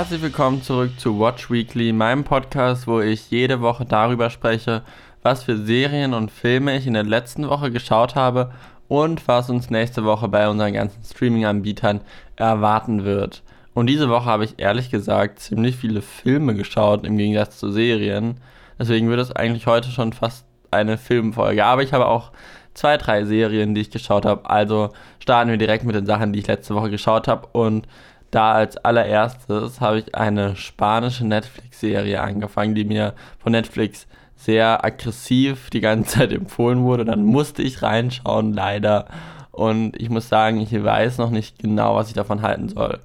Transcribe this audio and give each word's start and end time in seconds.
Herzlich 0.00 0.22
willkommen 0.22 0.62
zurück 0.62 0.98
zu 0.98 1.20
Watch 1.20 1.50
Weekly, 1.50 1.92
meinem 1.92 2.24
Podcast, 2.24 2.86
wo 2.86 3.02
ich 3.02 3.30
jede 3.30 3.60
Woche 3.60 3.84
darüber 3.84 4.30
spreche, 4.30 4.80
was 5.22 5.44
für 5.44 5.58
Serien 5.58 6.14
und 6.14 6.30
Filme 6.30 6.74
ich 6.74 6.86
in 6.86 6.94
der 6.94 7.02
letzten 7.02 7.46
Woche 7.50 7.70
geschaut 7.70 8.14
habe 8.14 8.50
und 8.88 9.28
was 9.28 9.50
uns 9.50 9.68
nächste 9.68 10.06
Woche 10.06 10.26
bei 10.28 10.48
unseren 10.48 10.72
ganzen 10.72 11.04
Streaming-Anbietern 11.04 12.00
erwarten 12.36 13.04
wird. 13.04 13.42
Und 13.74 13.88
diese 13.88 14.08
Woche 14.08 14.24
habe 14.24 14.46
ich 14.46 14.54
ehrlich 14.56 14.90
gesagt 14.90 15.38
ziemlich 15.38 15.76
viele 15.76 16.00
Filme 16.00 16.54
geschaut 16.54 17.04
im 17.04 17.18
Gegensatz 17.18 17.58
zu 17.58 17.70
Serien. 17.70 18.40
Deswegen 18.78 19.10
wird 19.10 19.20
es 19.20 19.32
eigentlich 19.32 19.66
heute 19.66 19.90
schon 19.90 20.14
fast 20.14 20.46
eine 20.70 20.96
Filmfolge. 20.96 21.62
Aber 21.62 21.82
ich 21.82 21.92
habe 21.92 22.06
auch 22.06 22.32
zwei, 22.72 22.96
drei 22.96 23.26
Serien, 23.26 23.74
die 23.74 23.82
ich 23.82 23.90
geschaut 23.90 24.24
habe. 24.24 24.48
Also 24.48 24.94
starten 25.18 25.50
wir 25.50 25.58
direkt 25.58 25.84
mit 25.84 25.94
den 25.94 26.06
Sachen, 26.06 26.32
die 26.32 26.38
ich 26.38 26.46
letzte 26.46 26.74
Woche 26.74 26.88
geschaut 26.88 27.28
habe. 27.28 27.48
Und 27.52 27.86
da 28.30 28.52
als 28.52 28.76
allererstes 28.76 29.80
habe 29.80 29.98
ich 29.98 30.14
eine 30.14 30.56
spanische 30.56 31.26
Netflix-Serie 31.26 32.20
angefangen, 32.20 32.74
die 32.74 32.84
mir 32.84 33.14
von 33.38 33.52
Netflix 33.52 34.06
sehr 34.36 34.84
aggressiv 34.84 35.70
die 35.70 35.80
ganze 35.80 36.10
Zeit 36.18 36.32
empfohlen 36.32 36.82
wurde. 36.82 37.04
Dann 37.04 37.24
musste 37.24 37.62
ich 37.62 37.82
reinschauen, 37.82 38.52
leider. 38.52 39.06
Und 39.50 40.00
ich 40.00 40.10
muss 40.10 40.28
sagen, 40.28 40.60
ich 40.60 40.72
weiß 40.72 41.18
noch 41.18 41.30
nicht 41.30 41.58
genau, 41.58 41.96
was 41.96 42.08
ich 42.08 42.14
davon 42.14 42.42
halten 42.42 42.68
soll. 42.68 43.00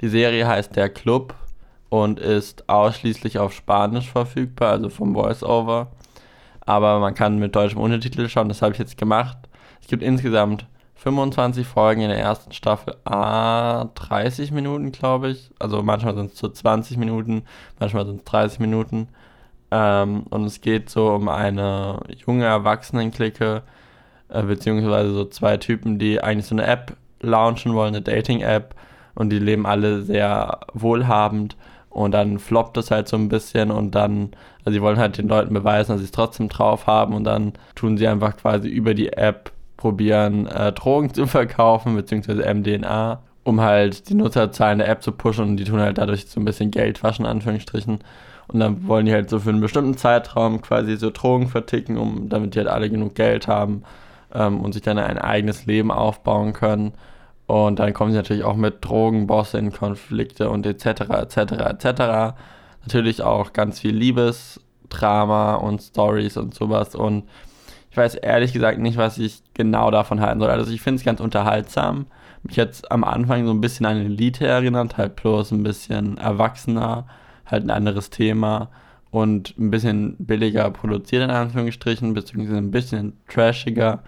Die 0.00 0.08
Serie 0.08 0.46
heißt 0.46 0.76
Der 0.76 0.90
Club 0.90 1.34
und 1.88 2.20
ist 2.20 2.68
ausschließlich 2.68 3.38
auf 3.38 3.52
Spanisch 3.52 4.10
verfügbar, 4.10 4.72
also 4.72 4.90
vom 4.90 5.14
Voiceover. 5.14 5.88
Aber 6.60 6.98
man 6.98 7.14
kann 7.14 7.38
mit 7.38 7.56
deutschem 7.56 7.80
Untertitel 7.80 8.28
schauen, 8.28 8.48
das 8.48 8.60
habe 8.60 8.72
ich 8.72 8.78
jetzt 8.78 8.98
gemacht. 8.98 9.38
Es 9.80 9.88
gibt 9.88 10.02
insgesamt 10.02 10.66
25 10.96 11.66
Folgen 11.66 12.00
in 12.00 12.08
der 12.08 12.18
ersten 12.18 12.52
Staffel, 12.52 12.96
ah, 13.04 13.84
30 13.94 14.50
Minuten, 14.50 14.92
glaube 14.92 15.28
ich. 15.28 15.50
Also 15.58 15.82
manchmal 15.82 16.14
sind 16.14 16.32
es 16.32 16.38
so 16.38 16.48
20 16.48 16.96
Minuten, 16.96 17.42
manchmal 17.78 18.06
sind 18.06 18.18
es 18.18 18.24
30 18.24 18.60
Minuten. 18.60 19.08
Ähm, 19.70 20.24
und 20.30 20.44
es 20.44 20.60
geht 20.60 20.90
so 20.90 21.10
um 21.10 21.28
eine 21.28 22.00
junge 22.26 22.46
Erwachsenenklicke, 22.46 23.62
äh, 24.30 24.42
beziehungsweise 24.42 25.12
so 25.12 25.24
zwei 25.26 25.58
Typen, 25.58 25.98
die 25.98 26.22
eigentlich 26.22 26.46
so 26.46 26.54
eine 26.54 26.66
App 26.66 26.96
launchen 27.20 27.74
wollen, 27.74 27.94
eine 27.94 28.02
Dating-App. 28.02 28.74
Und 29.14 29.30
die 29.30 29.38
leben 29.38 29.66
alle 29.66 30.02
sehr 30.02 30.60
wohlhabend. 30.72 31.56
Und 31.90 32.12
dann 32.12 32.38
floppt 32.38 32.76
es 32.78 32.90
halt 32.90 33.08
so 33.08 33.16
ein 33.16 33.28
bisschen 33.28 33.70
und 33.70 33.94
dann, 33.94 34.32
also 34.64 34.72
sie 34.72 34.82
wollen 34.82 34.98
halt 34.98 35.16
den 35.16 35.28
Leuten 35.28 35.54
beweisen, 35.54 35.92
dass 35.92 36.00
sie 36.00 36.04
es 36.04 36.12
trotzdem 36.12 36.50
drauf 36.50 36.86
haben 36.86 37.14
und 37.14 37.24
dann 37.24 37.54
tun 37.74 37.96
sie 37.96 38.06
einfach 38.06 38.36
quasi 38.36 38.68
über 38.68 38.92
die 38.92 39.14
App 39.14 39.50
probieren, 39.76 40.46
äh, 40.46 40.72
Drogen 40.72 41.12
zu 41.14 41.26
verkaufen, 41.26 41.96
beziehungsweise 41.96 42.42
MDNA, 42.42 43.20
um 43.44 43.60
halt 43.60 44.08
die 44.08 44.14
Nutzerzahlen 44.14 44.78
der 44.78 44.88
App 44.88 45.02
zu 45.02 45.12
pushen 45.12 45.44
und 45.44 45.56
die 45.56 45.64
tun 45.64 45.80
halt 45.80 45.98
dadurch 45.98 46.26
so 46.26 46.40
ein 46.40 46.44
bisschen 46.44 46.70
Geld 46.70 47.02
waschen, 47.02 47.26
Anführungsstrichen. 47.26 48.00
Und 48.48 48.60
dann 48.60 48.86
wollen 48.86 49.06
die 49.06 49.12
halt 49.12 49.28
so 49.28 49.40
für 49.40 49.50
einen 49.50 49.60
bestimmten 49.60 49.96
Zeitraum 49.96 50.62
quasi 50.62 50.96
so 50.96 51.10
Drogen 51.10 51.48
verticken, 51.48 51.96
um, 51.96 52.28
damit 52.28 52.54
die 52.54 52.58
halt 52.58 52.68
alle 52.68 52.88
genug 52.88 53.14
Geld 53.14 53.48
haben 53.48 53.82
ähm, 54.32 54.60
und 54.60 54.72
sich 54.72 54.82
dann 54.82 54.98
ein 54.98 55.18
eigenes 55.18 55.66
Leben 55.66 55.90
aufbauen 55.90 56.52
können. 56.52 56.92
Und 57.46 57.78
dann 57.78 57.92
kommen 57.92 58.10
sie 58.10 58.16
natürlich 58.16 58.44
auch 58.44 58.56
mit 58.56 58.84
Drogenbosse 58.84 59.58
in 59.58 59.72
Konflikte 59.72 60.50
und 60.50 60.66
etc. 60.66 61.02
etc. 61.10 61.38
etc. 61.38 62.34
Natürlich 62.82 63.22
auch 63.22 63.52
ganz 63.52 63.80
viel 63.80 63.94
Liebesdrama 63.94 65.54
und 65.54 65.80
Stories 65.80 66.36
und 66.36 66.54
sowas. 66.54 66.94
Und 66.94 67.24
ich 67.96 67.98
weiß 67.98 68.16
ehrlich 68.16 68.52
gesagt 68.52 68.78
nicht, 68.78 68.98
was 68.98 69.16
ich 69.16 69.42
genau 69.54 69.90
davon 69.90 70.20
halten 70.20 70.38
soll. 70.38 70.50
Also 70.50 70.70
ich 70.70 70.82
finde 70.82 70.98
es 70.98 71.04
ganz 71.04 71.18
unterhaltsam. 71.18 72.04
Mich 72.42 72.56
jetzt 72.56 72.92
am 72.92 73.04
Anfang 73.04 73.46
so 73.46 73.52
ein 73.52 73.62
bisschen 73.62 73.86
an 73.86 73.96
Elite 73.96 74.46
erinnert, 74.46 74.98
halt 74.98 75.16
bloß 75.16 75.52
ein 75.52 75.62
bisschen 75.62 76.18
erwachsener 76.18 77.06
halt 77.46 77.64
ein 77.64 77.70
anderes 77.70 78.10
Thema 78.10 78.68
und 79.10 79.56
ein 79.58 79.70
bisschen 79.70 80.16
billiger 80.18 80.70
produziert 80.70 81.22
in 81.22 81.30
Anführungsstrichen, 81.30 82.12
beziehungsweise 82.12 82.58
ein 82.58 82.70
bisschen 82.70 83.14
trashiger. 83.28 84.02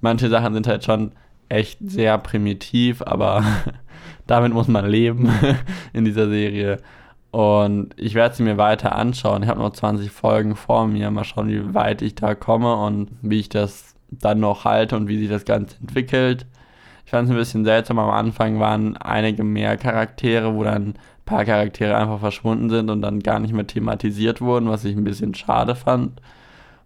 Manche 0.00 0.28
Sachen 0.28 0.54
sind 0.54 0.68
halt 0.68 0.84
schon 0.84 1.10
echt 1.48 1.78
sehr 1.82 2.18
primitiv, 2.18 3.02
aber 3.02 3.42
damit 4.28 4.52
muss 4.52 4.68
man 4.68 4.86
leben 4.86 5.32
in 5.92 6.04
dieser 6.04 6.28
Serie. 6.28 6.78
Und 7.36 7.90
ich 7.98 8.14
werde 8.14 8.34
sie 8.34 8.42
mir 8.42 8.56
weiter 8.56 8.96
anschauen. 8.96 9.42
Ich 9.42 9.50
habe 9.50 9.60
noch 9.60 9.72
20 9.74 10.10
Folgen 10.10 10.56
vor 10.56 10.86
mir. 10.86 11.10
Mal 11.10 11.24
schauen, 11.24 11.48
wie 11.48 11.74
weit 11.74 12.00
ich 12.00 12.14
da 12.14 12.34
komme 12.34 12.74
und 12.76 13.10
wie 13.20 13.40
ich 13.40 13.50
das 13.50 13.94
dann 14.10 14.40
noch 14.40 14.64
halte 14.64 14.96
und 14.96 15.06
wie 15.06 15.18
sich 15.18 15.28
das 15.28 15.44
Ganze 15.44 15.76
entwickelt. 15.78 16.46
Ich 17.04 17.10
fand 17.10 17.28
es 17.28 17.30
ein 17.30 17.36
bisschen 17.36 17.66
seltsam. 17.66 17.98
Am 17.98 18.08
Anfang 18.08 18.58
waren 18.58 18.96
einige 18.96 19.44
mehr 19.44 19.76
Charaktere, 19.76 20.54
wo 20.54 20.64
dann 20.64 20.94
paar 21.26 21.44
Charaktere 21.44 21.94
einfach 21.94 22.20
verschwunden 22.20 22.70
sind 22.70 22.88
und 22.88 23.02
dann 23.02 23.20
gar 23.20 23.38
nicht 23.38 23.52
mehr 23.52 23.66
thematisiert 23.66 24.40
wurden, 24.40 24.70
was 24.70 24.86
ich 24.86 24.96
ein 24.96 25.04
bisschen 25.04 25.34
schade 25.34 25.74
fand, 25.74 26.22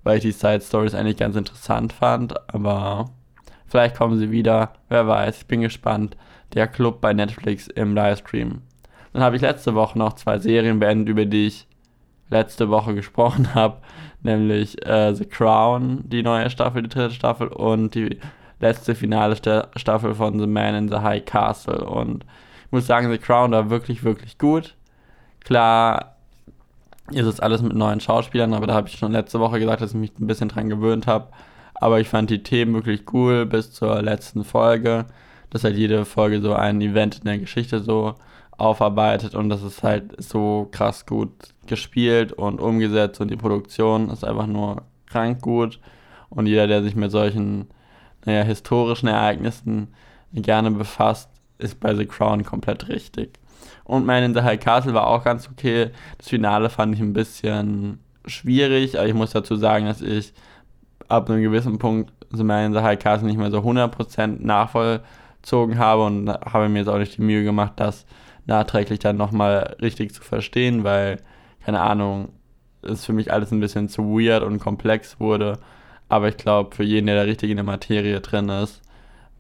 weil 0.03 0.17
ich 0.17 0.23
die 0.23 0.33
Side 0.33 0.63
Stories 0.63 0.95
eigentlich 0.95 1.19
ganz 1.19 1.37
interessant 1.37 1.93
fand, 1.93 2.35
aber 2.53 3.11
vielleicht 3.67 3.97
kommen 3.97 4.19
sie 4.19 4.33
wieder, 4.33 4.73
wer 4.89 5.07
weiß, 5.07 5.43
ich 5.43 5.47
bin 5.47 5.61
gespannt. 5.61 6.17
Der 6.55 6.67
Club 6.67 7.01
bei 7.01 7.13
Netflix 7.13 7.69
im 7.69 7.95
Livestream. 7.95 8.63
Dann 9.13 9.23
habe 9.23 9.37
ich 9.37 9.43
letzte 9.43 9.75
Woche 9.75 9.99
noch 9.99 10.15
zwei 10.15 10.39
Serien 10.39 10.79
beendet, 10.79 11.09
über 11.09 11.25
die 11.25 11.47
ich 11.47 11.67
letzte 12.31 12.71
Woche 12.71 12.95
gesprochen 12.95 13.55
habe, 13.55 13.79
nämlich 14.23 14.85
äh, 14.87 15.15
The 15.15 15.27
Crown, 15.27 16.05
die 16.09 16.23
neue 16.23 16.51
Staffel, 16.51 16.83
die 16.83 16.89
dritte 16.89 17.15
Staffel 17.15 17.49
und 17.49 17.95
die 17.95 18.19
letzte 18.61 18.95
finale 18.95 19.37
Staffel 19.37 20.15
von 20.15 20.39
The 20.39 20.47
Man 20.47 20.75
in 20.75 20.89
the 20.89 20.99
High 20.99 21.25
Castle 21.25 21.85
und 21.85 22.25
muss 22.71 22.87
sagen, 22.87 23.11
The 23.11 23.19
Crown 23.19 23.51
war 23.53 23.71
wirklich, 23.71 24.05
wirklich 24.05 24.39
gut. 24.39 24.77
Klar 25.41 26.17
ist 27.11 27.27
es 27.27 27.41
alles 27.41 27.63
mit 27.63 27.75
neuen 27.75 28.01
Schauspielern, 28.01 28.55
aber 28.55 28.67
da 28.67 28.75
habe 28.75 28.89
ich 28.89 28.97
schon 28.97 29.13
letzte 29.13 29.41
Woche 29.41 29.59
gesagt, 29.59 29.83
dass 29.83 29.91
ich 29.91 29.97
mich 29.97 30.13
ein 30.21 30.27
bisschen 30.27 30.49
dran 30.49 30.69
gewöhnt 30.69 31.07
habe. 31.07 31.29
Aber 31.75 31.99
ich 31.99 32.09
fand 32.09 32.31
die 32.31 32.43
Themen 32.43 32.75
wirklich 32.75 33.13
cool 33.13 33.47
bis 33.47 33.73
zur 33.73 34.03
letzten 34.03 34.45
Folge, 34.45 35.07
dass 35.49 35.65
halt 35.65 35.77
jede 35.77 36.05
Folge 36.05 36.41
so 36.41 36.55
ein 36.55 36.81
Event 36.81 37.19
in 37.19 37.25
der 37.25 37.39
Geschichte 37.39 37.81
so 37.81 38.15
aufarbeitet 38.61 39.35
und 39.35 39.49
das 39.49 39.63
ist 39.63 39.83
halt 39.83 40.23
so 40.23 40.69
krass 40.71 41.07
gut 41.07 41.31
gespielt 41.67 42.33
und 42.33 42.61
umgesetzt 42.61 43.21
und 43.21 43.31
die 43.31 43.37
Produktion 43.37 44.11
ist 44.11 44.25
einfach 44.25 44.47
nur 44.47 44.83
krank 45.07 45.41
gut 45.41 45.81
und 46.29 46.47
jeder, 46.47 46.67
der 46.67 46.83
sich 46.83 46.95
mit 46.95 47.11
solchen 47.11 47.69
naja, 48.25 48.43
historischen 48.43 49.09
Ereignissen 49.09 49.89
gerne 50.33 50.71
befasst, 50.71 51.31
ist 51.59 51.81
bei 51.81 51.95
The 51.95 52.07
Crown 52.07 52.45
komplett 52.45 52.89
richtig. 52.89 53.39
Und 53.85 54.07
Man 54.07 54.23
in 54.23 54.35
the 54.35 54.43
High 54.43 54.61
Castle 54.61 54.95
war 54.95 55.07
auch 55.07 55.25
ganz 55.25 55.49
okay. 55.51 55.91
Das 56.19 56.29
Finale 56.29 56.71
fand 56.71 56.95
ich 56.95 57.01
ein 57.01 57.13
bisschen 57.13 57.99
schwierig, 58.27 58.99
aber 58.99 59.09
ich 59.09 59.15
muss 59.15 59.33
dazu 59.33 59.57
sagen, 59.57 59.87
dass 59.87 60.01
ich 60.01 60.33
ab 61.09 61.29
einem 61.29 61.43
gewissen 61.43 61.79
Punkt 61.79 62.13
The 62.31 62.45
Man 62.45 62.67
in 62.67 62.73
the 62.73 62.81
High 62.81 62.99
Castle 62.99 63.27
nicht 63.27 63.39
mehr 63.39 63.51
so 63.51 63.59
100% 63.59 64.45
nachvollzogen 64.45 65.79
habe 65.79 66.05
und 66.05 66.29
habe 66.29 66.69
mir 66.69 66.81
jetzt 66.81 66.89
auch 66.89 66.99
nicht 66.99 67.17
die 67.17 67.23
Mühe 67.23 67.43
gemacht, 67.43 67.73
das 67.77 68.07
nachträglich 68.51 68.99
dann 68.99 69.17
nochmal 69.17 69.77
richtig 69.81 70.13
zu 70.13 70.23
verstehen, 70.23 70.85
weil, 70.85 71.23
keine 71.65 71.81
Ahnung, 71.81 72.29
es 72.83 73.07
für 73.07 73.15
mich 73.15 73.33
alles 73.33 73.51
ein 73.51 73.61
bisschen 73.61 73.89
zu 73.89 74.03
weird 74.03 74.43
und 74.43 74.59
komplex 74.59 75.19
wurde. 75.19 75.59
Aber 76.11 76.29
ich 76.29 76.37
glaube, 76.37 76.77
für 76.77 76.85
jeden, 76.85 77.07
der 77.07 77.17
da 77.17 77.23
richtig 77.23 77.51
in 77.51 77.57
der 77.57 77.65
Materie 77.65 78.21
drin 78.21 78.49
ist, 78.51 78.83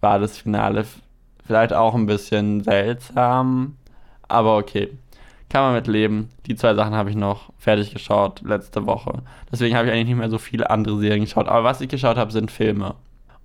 war 0.00 0.19
das 0.19 0.38
Finale 0.38 0.87
Vielleicht 1.50 1.72
auch 1.72 1.97
ein 1.97 2.06
bisschen 2.06 2.62
seltsam, 2.62 3.76
aber 4.28 4.56
okay. 4.56 4.97
Kann 5.48 5.62
man 5.62 5.75
mit 5.75 5.88
leben. 5.88 6.28
Die 6.47 6.54
zwei 6.54 6.75
Sachen 6.75 6.94
habe 6.94 7.10
ich 7.10 7.16
noch 7.16 7.53
fertig 7.59 7.92
geschaut 7.92 8.41
letzte 8.42 8.86
Woche. 8.86 9.22
Deswegen 9.51 9.74
habe 9.74 9.89
ich 9.89 9.92
eigentlich 9.92 10.06
nicht 10.06 10.16
mehr 10.16 10.30
so 10.30 10.39
viele 10.39 10.71
andere 10.71 10.97
Serien 11.01 11.24
geschaut. 11.24 11.48
Aber 11.48 11.65
was 11.65 11.80
ich 11.80 11.89
geschaut 11.89 12.16
habe, 12.16 12.30
sind 12.30 12.53
Filme. 12.53 12.95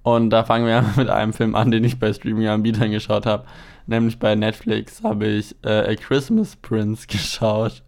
Und 0.06 0.30
da 0.30 0.44
fangen 0.44 0.68
wir 0.68 0.86
mit 0.98 1.10
einem 1.10 1.34
Film 1.34 1.56
an, 1.56 1.72
den 1.72 1.84
ich 1.84 1.98
bei 1.98 2.14
Streaming-Anbietern 2.14 2.92
geschaut 2.92 3.26
habe. 3.26 3.46
Nämlich 3.88 4.20
bei 4.20 4.36
Netflix 4.36 5.04
habe 5.04 5.26
ich 5.26 5.56
äh, 5.64 5.94
A 5.94 5.96
Christmas 5.96 6.56
Prince 6.58 7.08
geschaut. 7.10 7.82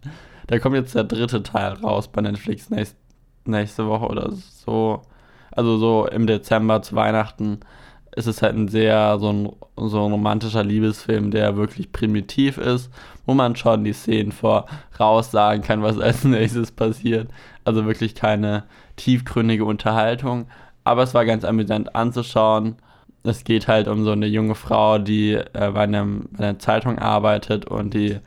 Da 0.48 0.58
kommt 0.58 0.74
jetzt 0.74 0.96
der 0.96 1.04
dritte 1.04 1.44
Teil 1.44 1.74
raus 1.74 2.08
bei 2.08 2.20
Netflix 2.20 2.70
nächst, 2.70 2.96
nächste 3.44 3.86
Woche 3.86 4.06
oder 4.06 4.32
so. 4.32 5.02
Also 5.52 5.78
so 5.78 6.08
im 6.08 6.26
Dezember 6.26 6.82
zu 6.82 6.96
Weihnachten 6.96 7.60
ist 8.16 8.26
es 8.26 8.42
halt 8.42 8.56
ein 8.56 8.66
sehr 8.66 9.20
so 9.20 9.32
ein, 9.32 9.52
so 9.76 10.04
ein 10.04 10.10
romantischer 10.10 10.64
Liebesfilm, 10.64 11.30
der 11.30 11.56
wirklich 11.56 11.92
primitiv 11.92 12.58
ist, 12.58 12.90
wo 13.26 13.34
man 13.34 13.54
schon 13.54 13.84
die 13.84 13.92
Szenen 13.92 14.32
voraussagen 14.32 15.62
kann, 15.62 15.82
was 15.82 16.00
als 16.00 16.24
nächstes 16.24 16.72
passiert. 16.72 17.30
Also 17.64 17.86
wirklich 17.86 18.16
keine 18.16 18.64
tiefgründige 18.96 19.64
Unterhaltung. 19.64 20.48
Aber 20.88 21.02
es 21.02 21.14
war 21.14 21.24
ganz 21.24 21.44
amüsant 21.44 21.94
anzuschauen. 21.94 22.76
Es 23.22 23.44
geht 23.44 23.68
halt 23.68 23.88
um 23.88 24.04
so 24.04 24.12
eine 24.12 24.26
junge 24.26 24.54
Frau, 24.54 24.98
die 24.98 25.34
äh, 25.34 25.70
bei, 25.72 25.82
einem, 25.82 26.28
bei 26.32 26.48
einer 26.48 26.58
Zeitung 26.58 26.98
arbeitet 26.98 27.66
und 27.66 27.94
die 27.94 28.18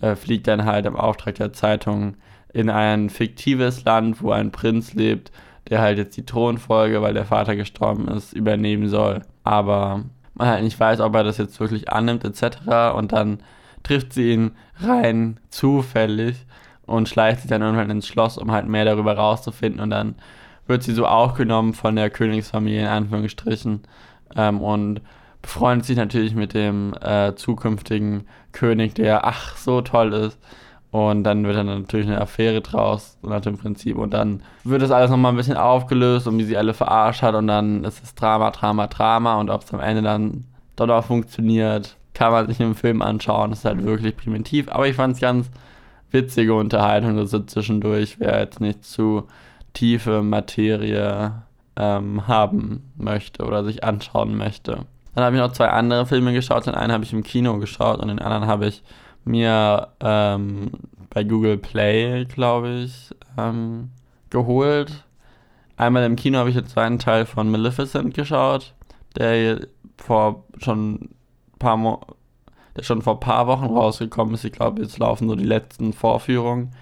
äh, 0.00 0.14
fliegt 0.14 0.46
dann 0.46 0.64
halt 0.64 0.86
im 0.86 0.96
Auftrag 0.96 1.34
der 1.36 1.52
Zeitung 1.52 2.16
in 2.52 2.70
ein 2.70 3.10
fiktives 3.10 3.84
Land, 3.84 4.22
wo 4.22 4.30
ein 4.30 4.50
Prinz 4.52 4.94
lebt, 4.94 5.30
der 5.68 5.80
halt 5.80 5.98
jetzt 5.98 6.16
die 6.16 6.24
Thronfolge, 6.24 7.02
weil 7.02 7.14
der 7.14 7.26
Vater 7.26 7.56
gestorben 7.56 8.08
ist, 8.08 8.32
übernehmen 8.32 8.88
soll 8.88 9.22
aber 9.46 10.02
man 10.34 10.48
halt 10.48 10.64
nicht 10.64 10.78
weiß, 10.78 11.00
ob 11.00 11.14
er 11.14 11.22
das 11.22 11.38
jetzt 11.38 11.60
wirklich 11.60 11.88
annimmt 11.88 12.24
etc. 12.24 12.94
Und 12.96 13.12
dann 13.12 13.38
trifft 13.84 14.12
sie 14.12 14.32
ihn 14.32 14.50
rein 14.80 15.38
zufällig 15.50 16.44
und 16.84 17.08
schleicht 17.08 17.40
sich 17.40 17.48
dann 17.48 17.62
irgendwann 17.62 17.90
ins 17.90 18.08
Schloss, 18.08 18.36
um 18.38 18.50
halt 18.50 18.66
mehr 18.66 18.84
darüber 18.84 19.16
rauszufinden. 19.16 19.80
Und 19.80 19.90
dann 19.90 20.16
wird 20.66 20.82
sie 20.82 20.92
so 20.92 21.06
aufgenommen 21.06 21.74
von 21.74 21.96
der 21.96 22.10
Königsfamilie 22.10 22.80
in 22.80 22.86
Anführungsstrichen 22.86 23.82
ähm, 24.36 24.60
und 24.60 25.00
befreundet 25.42 25.86
sich 25.86 25.96
natürlich 25.96 26.34
mit 26.34 26.54
dem 26.54 26.94
äh, 27.00 27.34
zukünftigen 27.36 28.26
König, 28.52 28.94
der 28.94 29.26
ach 29.26 29.56
so 29.56 29.80
toll 29.80 30.12
ist. 30.12 30.38
Und 30.90 31.24
dann 31.24 31.44
wird 31.44 31.56
dann 31.56 31.66
natürlich 31.66 32.06
eine 32.06 32.20
Affäre 32.20 32.62
draus, 32.62 33.18
nach 33.22 33.40
dem 33.40 33.58
Prinzip. 33.58 33.96
Und 33.96 34.14
dann 34.14 34.42
wird 34.64 34.82
das 34.82 34.90
alles 34.90 35.10
nochmal 35.10 35.32
ein 35.32 35.36
bisschen 35.36 35.56
aufgelöst 35.56 36.26
und 36.26 36.38
wie 36.38 36.44
sie 36.44 36.56
alle 36.56 36.74
verarscht 36.74 37.22
hat. 37.22 37.34
Und 37.34 37.48
dann 37.48 37.84
ist 37.84 38.02
es 38.02 38.14
Drama, 38.14 38.50
Drama, 38.50 38.86
Drama. 38.86 39.38
Und 39.38 39.50
ob 39.50 39.62
es 39.62 39.74
am 39.74 39.80
Ende 39.80 40.02
dann 40.02 40.44
dort 40.74 40.90
auch 40.90 41.04
funktioniert, 41.04 41.96
kann 42.14 42.32
man 42.32 42.46
sich 42.46 42.60
im 42.60 42.74
Film 42.74 43.02
anschauen. 43.02 43.50
Das 43.50 43.60
ist 43.60 43.64
halt 43.66 43.84
wirklich 43.84 44.16
primitiv. 44.16 44.68
Aber 44.70 44.88
ich 44.88 44.96
fand 44.96 45.14
es 45.14 45.20
ganz 45.20 45.50
witzige 46.12 46.54
Unterhaltung 46.54 47.26
so 47.26 47.40
zwischendurch. 47.40 48.18
Wer 48.18 48.38
jetzt 48.40 48.60
nicht 48.60 48.84
zu 48.84 49.24
tiefe 49.76 50.22
Materie 50.22 51.42
ähm, 51.76 52.26
haben 52.26 52.92
möchte 52.96 53.44
oder 53.44 53.62
sich 53.62 53.84
anschauen 53.84 54.36
möchte. 54.36 54.86
Dann 55.14 55.24
habe 55.24 55.36
ich 55.36 55.42
noch 55.42 55.52
zwei 55.52 55.68
andere 55.68 56.06
Filme 56.06 56.32
geschaut. 56.32 56.66
Den 56.66 56.74
einen 56.74 56.92
habe 56.92 57.04
ich 57.04 57.12
im 57.12 57.22
Kino 57.22 57.58
geschaut 57.58 58.00
und 58.00 58.08
den 58.08 58.18
anderen 58.18 58.46
habe 58.46 58.66
ich 58.66 58.82
mir 59.24 59.88
ähm, 60.00 60.70
bei 61.10 61.24
Google 61.24 61.58
Play, 61.58 62.24
glaube 62.24 62.84
ich, 62.84 63.14
ähm, 63.38 63.90
geholt. 64.30 65.04
Einmal 65.76 66.04
im 66.04 66.16
Kino 66.16 66.38
habe 66.38 66.48
ich 66.48 66.56
den 66.56 66.66
zweiten 66.66 66.98
Teil 66.98 67.26
von 67.26 67.50
Maleficent 67.50 68.14
geschaut, 68.14 68.74
der 69.16 69.66
vor 69.98 70.44
schon 70.58 71.10
paar 71.58 71.76
Mo 71.76 72.00
der 72.76 72.82
schon 72.82 73.00
vor 73.00 73.14
ein 73.14 73.20
paar 73.20 73.46
Wochen 73.46 73.64
rausgekommen 73.64 74.34
ist. 74.34 74.44
Ich 74.44 74.52
glaube, 74.52 74.82
jetzt 74.82 74.98
laufen 74.98 75.28
so 75.28 75.34
die 75.34 75.44
letzten 75.44 75.94
Vorführungen. 75.94 76.72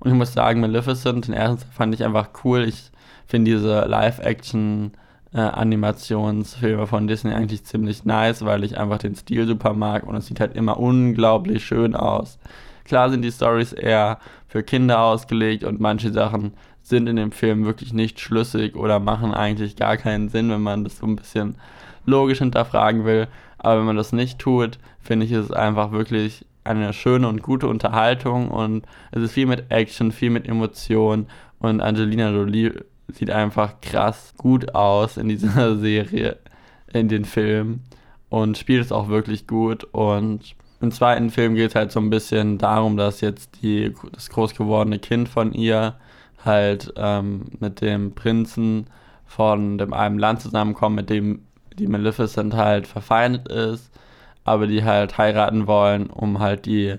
Und 0.00 0.10
ich 0.10 0.16
muss 0.16 0.32
sagen, 0.32 0.60
Maleficent, 0.60 1.28
den 1.28 1.34
ersten 1.34 1.70
fand 1.72 1.94
ich 1.94 2.04
einfach 2.04 2.30
cool. 2.44 2.64
Ich 2.64 2.90
finde 3.26 3.52
diese 3.52 3.84
Live-Action- 3.86 4.92
äh, 5.34 5.40
Animationsfilme 5.40 6.86
von 6.86 7.08
Disney 7.08 7.32
eigentlich 7.34 7.64
ziemlich 7.64 8.04
nice, 8.04 8.44
weil 8.44 8.64
ich 8.64 8.78
einfach 8.78 8.98
den 8.98 9.16
Stil 9.16 9.46
super 9.46 9.74
mag 9.74 10.04
und 10.04 10.14
es 10.14 10.26
sieht 10.26 10.40
halt 10.40 10.54
immer 10.54 10.78
unglaublich 10.78 11.64
schön 11.64 11.96
aus. 11.96 12.38
Klar 12.84 13.10
sind 13.10 13.22
die 13.22 13.32
Stories 13.32 13.72
eher 13.72 14.18
für 14.46 14.62
Kinder 14.62 15.00
ausgelegt 15.00 15.64
und 15.64 15.80
manche 15.80 16.12
Sachen 16.12 16.52
sind 16.82 17.08
in 17.08 17.16
dem 17.16 17.32
Film 17.32 17.64
wirklich 17.64 17.92
nicht 17.92 18.20
schlüssig 18.20 18.76
oder 18.76 19.00
machen 19.00 19.34
eigentlich 19.34 19.74
gar 19.74 19.96
keinen 19.96 20.28
Sinn, 20.28 20.50
wenn 20.50 20.62
man 20.62 20.84
das 20.84 20.98
so 20.98 21.06
ein 21.06 21.16
bisschen 21.16 21.56
logisch 22.06 22.38
hinterfragen 22.38 23.04
will. 23.04 23.26
Aber 23.58 23.78
wenn 23.78 23.86
man 23.86 23.96
das 23.96 24.12
nicht 24.12 24.38
tut, 24.38 24.78
finde 25.00 25.26
ich 25.26 25.32
es 25.32 25.50
einfach 25.50 25.90
wirklich 25.90 26.46
eine 26.64 26.92
schöne 26.92 27.28
und 27.28 27.42
gute 27.42 27.68
Unterhaltung 27.68 28.48
und 28.48 28.86
es 29.12 29.22
ist 29.22 29.32
viel 29.32 29.46
mit 29.46 29.70
Action, 29.70 30.12
viel 30.12 30.30
mit 30.30 30.48
Emotion 30.48 31.26
und 31.58 31.80
Angelina 31.80 32.30
Jolie 32.30 32.72
sieht 33.08 33.30
einfach 33.30 33.80
krass 33.80 34.34
gut 34.36 34.74
aus 34.74 35.16
in 35.16 35.28
dieser 35.28 35.76
Serie, 35.78 36.38
in 36.92 37.08
den 37.08 37.24
Filmen 37.24 37.84
und 38.30 38.58
spielt 38.58 38.84
es 38.84 38.92
auch 38.92 39.08
wirklich 39.08 39.46
gut 39.46 39.84
und 39.84 40.56
im 40.80 40.90
zweiten 40.90 41.30
Film 41.30 41.54
geht 41.54 41.70
es 41.70 41.74
halt 41.74 41.92
so 41.92 42.00
ein 42.00 42.10
bisschen 42.10 42.58
darum, 42.58 42.96
dass 42.96 43.20
jetzt 43.20 43.62
die, 43.62 43.94
das 44.12 44.28
groß 44.28 44.54
gewordene 44.54 44.98
Kind 44.98 45.28
von 45.28 45.52
ihr 45.52 45.94
halt 46.44 46.92
ähm, 46.96 47.46
mit 47.58 47.80
dem 47.80 48.14
Prinzen 48.14 48.86
von 49.24 49.78
dem 49.78 49.92
einem 49.92 50.18
Land 50.18 50.42
zusammenkommt, 50.42 50.96
mit 50.96 51.10
dem 51.10 51.42
die 51.78 51.86
Maleficent 51.86 52.54
halt 52.54 52.86
verfeindet 52.86 53.48
ist, 53.48 53.90
aber 54.44 54.66
die 54.66 54.84
halt 54.84 55.18
heiraten 55.18 55.66
wollen, 55.66 56.08
um 56.08 56.38
halt 56.38 56.66
die 56.66 56.96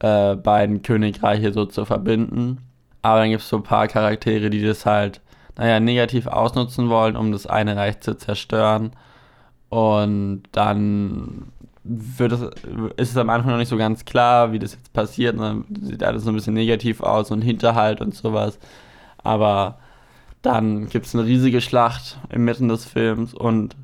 äh, 0.00 0.36
beiden 0.36 0.82
Königreiche 0.82 1.52
so 1.52 1.64
zu 1.64 1.84
verbinden. 1.84 2.58
Aber 3.02 3.20
dann 3.20 3.30
gibt 3.30 3.42
es 3.42 3.48
so 3.48 3.56
ein 3.56 3.62
paar 3.62 3.88
Charaktere, 3.88 4.50
die 4.50 4.62
das 4.62 4.86
halt 4.86 5.20
naja, 5.56 5.80
negativ 5.80 6.26
ausnutzen 6.26 6.88
wollen, 6.88 7.16
um 7.16 7.32
das 7.32 7.46
eine 7.46 7.76
Reich 7.76 8.00
zu 8.00 8.16
zerstören. 8.16 8.92
Und 9.68 10.44
dann 10.52 11.52
wird 11.84 12.32
es, 12.32 12.42
ist 12.96 13.10
es 13.10 13.16
am 13.16 13.30
Anfang 13.30 13.52
noch 13.52 13.58
nicht 13.58 13.68
so 13.68 13.76
ganz 13.76 14.04
klar, 14.04 14.52
wie 14.52 14.58
das 14.58 14.74
jetzt 14.74 14.92
passiert. 14.92 15.34
Und 15.34 15.40
dann 15.40 15.64
sieht 15.82 16.02
alles 16.02 16.24
so 16.24 16.30
ein 16.30 16.34
bisschen 16.34 16.54
negativ 16.54 17.00
aus 17.00 17.30
und 17.30 17.42
Hinterhalt 17.42 18.00
und 18.00 18.14
sowas. 18.14 18.58
Aber 19.18 19.78
dann 20.42 20.88
gibt 20.88 21.06
es 21.06 21.14
eine 21.14 21.24
riesige 21.24 21.60
Schlacht 21.60 22.18
inmitten 22.30 22.68
des 22.68 22.84
Films 22.84 23.34
und 23.34 23.76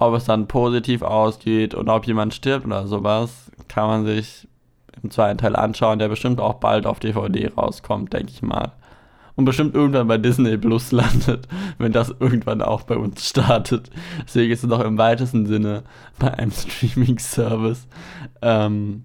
ob 0.00 0.14
es 0.14 0.24
dann 0.24 0.48
positiv 0.48 1.02
ausgeht 1.02 1.74
und 1.74 1.88
ob 1.88 2.06
jemand 2.06 2.34
stirbt 2.34 2.66
oder 2.66 2.86
sowas, 2.86 3.50
kann 3.68 3.86
man 3.86 4.06
sich 4.06 4.48
im 5.02 5.10
zweiten 5.10 5.38
Teil 5.38 5.56
anschauen, 5.56 5.98
der 5.98 6.08
bestimmt 6.08 6.40
auch 6.40 6.54
bald 6.54 6.86
auf 6.86 7.00
DVD 7.00 7.52
rauskommt, 7.56 8.12
denke 8.12 8.32
ich 8.32 8.42
mal 8.42 8.72
und 9.40 9.46
bestimmt 9.46 9.74
irgendwann 9.74 10.06
bei 10.06 10.18
Disney 10.18 10.58
Plus 10.58 10.92
landet, 10.92 11.48
wenn 11.78 11.92
das 11.92 12.14
irgendwann 12.20 12.60
auch 12.60 12.82
bei 12.82 12.96
uns 12.96 13.26
startet. 13.26 13.90
Deswegen 14.22 14.52
ist 14.52 14.62
es 14.62 14.68
noch 14.68 14.80
im 14.80 14.98
weitesten 14.98 15.46
Sinne 15.46 15.82
bei 16.18 16.32
einem 16.34 16.50
Streaming-Service. 16.52 17.88
Ähm, 18.42 19.04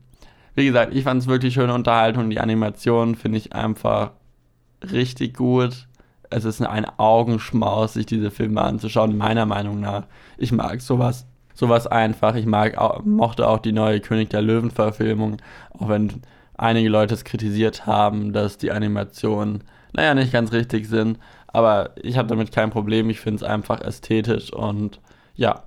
wie 0.54 0.66
gesagt, 0.66 0.94
ich 0.94 1.04
fand 1.04 1.22
es 1.22 1.28
wirklich 1.28 1.54
schöne 1.54 1.74
Unterhaltung. 1.74 2.30
Die 2.30 2.42
Animation 2.42 3.16
finde 3.16 3.38
ich 3.38 3.54
einfach 3.54 4.12
richtig 4.92 5.36
gut. 5.36 5.88
Es 6.30 6.46
ist 6.46 6.62
ein 6.62 6.86
Augenschmaus, 6.98 7.94
sich 7.94 8.06
diese 8.06 8.32
Filme 8.32 8.62
anzuschauen, 8.62 9.18
meiner 9.18 9.46
Meinung 9.46 9.80
nach. 9.80 10.04
Ich 10.38 10.52
mag 10.52 10.82
sowas, 10.82 11.26
sowas 11.54 11.88
einfach. 11.88 12.36
Ich 12.36 12.46
mag 12.46 12.76
mochte 13.06 13.48
auch 13.48 13.60
die 13.60 13.72
neue 13.72 14.00
König 14.00 14.30
der 14.30 14.42
Löwen-Verfilmung, 14.42 15.38
auch 15.78 15.90
wenn 15.90 16.22
einige 16.58 16.90
Leute 16.90 17.14
es 17.14 17.24
kritisiert 17.24 17.86
haben, 17.86 18.34
dass 18.34 18.58
die 18.58 18.72
Animation 18.72 19.64
naja, 19.96 20.14
nicht 20.14 20.32
ganz 20.32 20.52
richtig 20.52 20.88
sind. 20.88 21.20
Aber 21.48 21.92
ich 21.96 22.18
habe 22.18 22.28
damit 22.28 22.52
kein 22.52 22.70
Problem. 22.70 23.10
Ich 23.10 23.22
finde 23.22 23.38
es 23.38 23.44
einfach 23.44 23.82
ästhetisch 23.82 24.52
und 24.52 25.00
ja, 25.36 25.64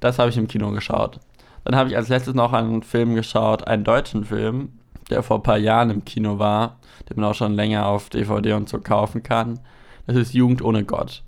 das 0.00 0.18
habe 0.18 0.30
ich 0.30 0.38
im 0.38 0.48
Kino 0.48 0.70
geschaut. 0.70 1.20
Dann 1.64 1.76
habe 1.76 1.90
ich 1.90 1.96
als 1.96 2.08
letztes 2.08 2.34
noch 2.34 2.52
einen 2.52 2.82
Film 2.82 3.14
geschaut, 3.14 3.66
einen 3.66 3.84
deutschen 3.84 4.24
Film, 4.24 4.78
der 5.10 5.22
vor 5.22 5.38
ein 5.38 5.42
paar 5.42 5.58
Jahren 5.58 5.90
im 5.90 6.04
Kino 6.04 6.38
war, 6.38 6.78
den 7.08 7.20
man 7.20 7.30
auch 7.30 7.34
schon 7.34 7.54
länger 7.54 7.86
auf 7.86 8.08
DVD 8.10 8.54
und 8.54 8.68
so 8.68 8.78
kaufen 8.78 9.22
kann. 9.22 9.60
Das 10.06 10.16
ist 10.16 10.34
Jugend 10.34 10.62
ohne 10.62 10.84
Gott. 10.84 11.22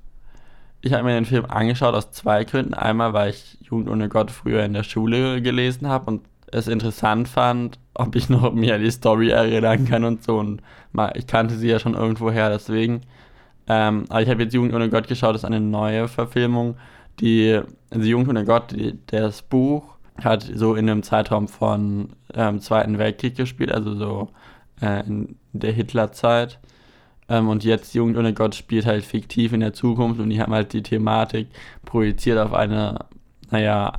Ich 0.80 0.92
habe 0.92 1.04
mir 1.04 1.14
den 1.14 1.24
Film 1.24 1.44
angeschaut 1.46 1.94
aus 1.94 2.12
zwei 2.12 2.44
Gründen. 2.44 2.74
Einmal, 2.74 3.12
weil 3.12 3.30
ich 3.30 3.58
Jugend 3.62 3.88
ohne 3.88 4.08
Gott 4.08 4.30
früher 4.30 4.64
in 4.64 4.74
der 4.74 4.84
Schule 4.84 5.42
gelesen 5.42 5.88
habe 5.88 6.06
und 6.10 6.22
es 6.50 6.68
interessant 6.68 7.28
fand, 7.28 7.78
ob 7.94 8.14
ich 8.16 8.28
noch 8.28 8.52
mir 8.52 8.78
die 8.78 8.90
Story 8.90 9.30
erinnern 9.30 9.84
kann 9.86 10.04
und 10.04 10.22
so. 10.22 10.38
Und 10.38 10.62
ich 11.14 11.26
kannte 11.26 11.56
sie 11.56 11.68
ja 11.68 11.78
schon 11.78 11.94
irgendwo 11.94 12.30
her, 12.30 12.50
deswegen. 12.50 13.02
Ähm, 13.66 14.04
aber 14.08 14.22
ich 14.22 14.30
habe 14.30 14.42
jetzt 14.42 14.54
Jugend 14.54 14.74
ohne 14.74 14.88
Gott 14.88 15.08
geschaut, 15.08 15.34
das 15.34 15.42
ist 15.42 15.46
eine 15.46 15.60
neue 15.60 16.08
Verfilmung. 16.08 16.76
Die, 17.20 17.60
also 17.90 18.06
Jugend 18.06 18.28
ohne 18.28 18.44
Gott, 18.44 18.70
die, 18.70 18.98
das 19.06 19.42
Buch 19.42 19.97
hat 20.22 20.50
so 20.54 20.74
in 20.74 20.88
einem 20.88 21.02
Zeitraum 21.02 21.48
von 21.48 22.10
ähm, 22.34 22.60
Zweiten 22.60 22.98
Weltkrieg 22.98 23.36
gespielt, 23.36 23.72
also 23.72 23.94
so 23.94 24.28
äh, 24.80 25.06
in 25.06 25.36
der 25.52 25.72
Hitlerzeit. 25.72 26.58
Ähm, 27.28 27.48
und 27.48 27.64
jetzt 27.64 27.94
Jugend 27.94 28.16
ohne 28.16 28.34
Gott 28.34 28.54
spielt 28.54 28.86
halt 28.86 29.04
fiktiv 29.04 29.52
in 29.52 29.60
der 29.60 29.72
Zukunft 29.72 30.20
und 30.20 30.30
die 30.30 30.40
haben 30.40 30.52
halt 30.52 30.72
die 30.72 30.82
Thematik 30.82 31.48
projiziert 31.84 32.38
auf 32.38 32.52
eine, 32.54 33.06
naja, 33.50 33.92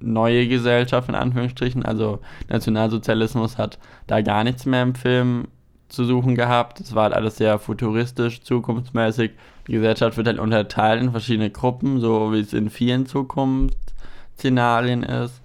neue 0.00 0.46
Gesellschaft 0.48 1.08
in 1.08 1.14
Anführungsstrichen. 1.14 1.84
Also 1.84 2.20
Nationalsozialismus 2.48 3.58
hat 3.58 3.78
da 4.06 4.20
gar 4.20 4.44
nichts 4.44 4.66
mehr 4.66 4.82
im 4.82 4.94
Film 4.94 5.48
zu 5.88 6.04
suchen 6.04 6.34
gehabt. 6.34 6.80
Es 6.80 6.94
war 6.94 7.04
halt 7.04 7.14
alles 7.14 7.36
sehr 7.36 7.58
futuristisch, 7.58 8.42
zukunftsmäßig. 8.42 9.32
Die 9.66 9.72
Gesellschaft 9.72 10.16
wird 10.16 10.26
halt 10.26 10.38
unterteilt 10.38 11.02
in 11.02 11.10
verschiedene 11.10 11.50
Gruppen, 11.50 12.00
so 12.00 12.32
wie 12.32 12.40
es 12.40 12.52
in 12.52 12.70
vielen 12.70 13.06
Zukunftsszenarien 13.06 15.02
ist. 15.02 15.41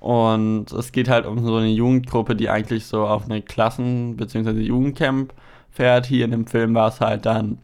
Und 0.00 0.72
es 0.72 0.92
geht 0.92 1.08
halt 1.08 1.26
um 1.26 1.44
so 1.44 1.56
eine 1.56 1.68
Jugendgruppe, 1.68 2.34
die 2.34 2.48
eigentlich 2.48 2.86
so 2.86 3.06
auf 3.06 3.26
eine 3.26 3.42
Klassen- 3.42 4.16
bzw. 4.16 4.52
Jugendcamp 4.52 5.34
fährt. 5.70 6.06
Hier 6.06 6.24
in 6.24 6.30
dem 6.30 6.46
Film 6.46 6.74
war 6.74 6.88
es 6.88 7.00
halt 7.00 7.26
dann 7.26 7.58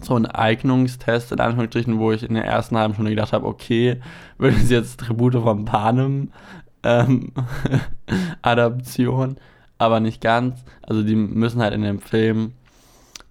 so 0.00 0.14
ein 0.14 0.26
Eignungstest 0.26 1.32
in 1.32 1.40
Anführungsstrichen, 1.40 1.98
wo 1.98 2.12
ich 2.12 2.22
in 2.22 2.34
der 2.34 2.44
ersten 2.44 2.76
halben 2.76 2.94
Stunde 2.94 3.10
gedacht 3.10 3.32
habe, 3.32 3.46
okay, 3.46 4.00
wird 4.38 4.54
es 4.56 4.70
jetzt 4.70 5.00
Tribute 5.00 5.34
von 5.34 5.64
Panem 5.64 6.30
ähm, 6.82 7.32
Adaption, 8.42 9.36
aber 9.78 10.00
nicht 10.00 10.20
ganz. 10.20 10.62
Also 10.82 11.02
die 11.02 11.16
müssen 11.16 11.62
halt 11.62 11.72
in 11.72 11.82
dem 11.82 12.00
Film 12.00 12.52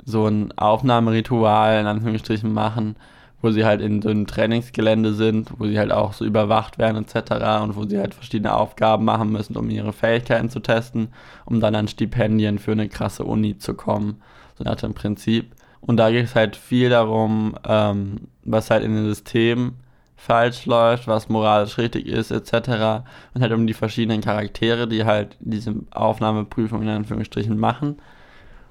so 0.03 0.27
ein 0.27 0.51
Aufnahmeritual 0.58 1.79
in 1.79 1.88
Anführungsstrichen 1.88 2.51
machen, 2.51 2.96
wo 3.45 3.51
sie 3.51 3.63
halt 3.63 3.79
in 3.79 4.01
so 4.01 4.09
einem 4.09 4.25
Trainingsgelände 4.25 5.13
sind, 5.13 5.51
wo 5.59 5.67
sie 5.67 5.77
halt 5.77 5.91
auch 5.91 6.13
so 6.13 6.25
überwacht 6.25 6.79
werden 6.79 7.05
etc. 7.05 7.61
und 7.61 7.75
wo 7.75 7.85
sie 7.85 7.99
halt 7.99 8.15
verschiedene 8.15 8.55
Aufgaben 8.55 9.05
machen 9.05 9.31
müssen, 9.31 9.55
um 9.55 9.69
ihre 9.69 9.93
Fähigkeiten 9.93 10.49
zu 10.49 10.59
testen, 10.61 11.09
um 11.45 11.59
dann 11.59 11.75
an 11.75 11.87
Stipendien 11.87 12.57
für 12.57 12.71
eine 12.71 12.89
krasse 12.89 13.23
Uni 13.23 13.59
zu 13.59 13.75
kommen. 13.75 14.19
So 14.57 14.63
nach 14.63 14.77
dem 14.77 14.95
Prinzip. 14.95 15.51
Und 15.79 15.97
da 15.97 16.09
geht 16.09 16.25
es 16.25 16.33
halt 16.33 16.55
viel 16.55 16.89
darum, 16.89 17.55
ähm, 17.67 18.21
was 18.43 18.71
halt 18.71 18.83
in 18.83 18.95
dem 18.95 19.05
System 19.05 19.73
falsch 20.15 20.65
läuft, 20.65 21.07
was 21.07 21.29
moralisch 21.29 21.77
richtig 21.77 22.07
ist, 22.07 22.31
etc. 22.31 23.05
Und 23.35 23.41
halt 23.41 23.51
um 23.51 23.67
die 23.67 23.73
verschiedenen 23.73 24.21
Charaktere, 24.21 24.87
die 24.87 25.05
halt 25.05 25.37
diese 25.39 25.75
Aufnahmeprüfung 25.91 26.81
in 26.81 26.89
Anführungsstrichen 26.89 27.59
machen. 27.59 27.97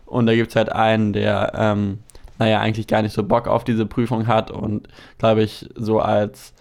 Und 0.05 0.27
da 0.27 0.35
gibt 0.35 0.49
es 0.49 0.57
halt 0.57 0.73
einen, 0.73 1.13
der, 1.13 1.53
ähm, 1.55 2.01
naja, 2.39 2.61
eigentlich 2.61 2.87
gar 2.87 3.03
nicht 3.03 3.15
so 3.15 3.23
Bock 3.23 3.47
auf 3.47 3.65
diese 3.65 3.87
Prüfung 3.87 4.27
hat 4.27 4.51
und, 4.51 4.89
glaube 5.19 5.43
ich, 5.43 5.69
so 5.77 6.01
als, 6.01 6.53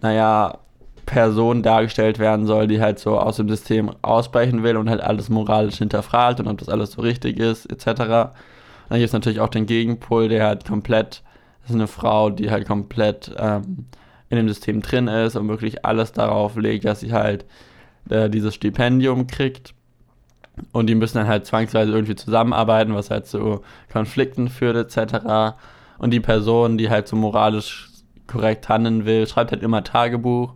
naja, 0.00 0.58
Person 1.06 1.62
dargestellt 1.62 2.18
werden 2.18 2.46
soll, 2.46 2.68
die 2.68 2.82
halt 2.82 2.98
so 2.98 3.18
aus 3.18 3.36
dem 3.36 3.48
System 3.48 3.90
ausbrechen 4.02 4.62
will 4.62 4.76
und 4.76 4.90
halt 4.90 5.00
alles 5.00 5.30
moralisch 5.30 5.78
hinterfragt 5.78 6.38
und 6.38 6.48
ob 6.48 6.58
das 6.58 6.68
alles 6.68 6.92
so 6.92 7.00
richtig 7.00 7.38
ist, 7.38 7.64
etc. 7.64 7.84
dann 7.94 8.30
gibt 8.90 9.04
es 9.04 9.14
natürlich 9.14 9.40
auch 9.40 9.48
den 9.48 9.64
Gegenpol, 9.64 10.28
der 10.28 10.46
halt 10.46 10.66
komplett, 10.66 11.22
das 11.62 11.70
ist 11.70 11.76
eine 11.76 11.86
Frau, 11.86 12.28
die 12.28 12.50
halt 12.50 12.66
komplett 12.66 13.34
ähm, 13.38 13.86
in 14.28 14.36
dem 14.36 14.48
System 14.48 14.82
drin 14.82 15.08
ist 15.08 15.34
und 15.34 15.48
wirklich 15.48 15.84
alles 15.86 16.12
darauf 16.12 16.56
legt, 16.56 16.84
dass 16.84 17.00
sie 17.00 17.14
halt 17.14 17.46
äh, 18.10 18.28
dieses 18.28 18.54
Stipendium 18.54 19.26
kriegt. 19.26 19.72
Und 20.72 20.86
die 20.88 20.94
müssen 20.94 21.18
dann 21.18 21.28
halt 21.28 21.46
zwangsweise 21.46 21.92
irgendwie 21.92 22.16
zusammenarbeiten, 22.16 22.94
was 22.94 23.10
halt 23.10 23.26
zu 23.26 23.62
Konflikten 23.92 24.48
führt, 24.48 24.76
etc. 24.76 25.56
Und 25.98 26.10
die 26.12 26.20
Person, 26.20 26.78
die 26.78 26.90
halt 26.90 27.08
so 27.08 27.16
moralisch 27.16 27.88
korrekt 28.26 28.68
handeln 28.68 29.04
will, 29.04 29.26
schreibt 29.26 29.52
halt 29.52 29.62
immer 29.62 29.82
Tagebuch 29.82 30.54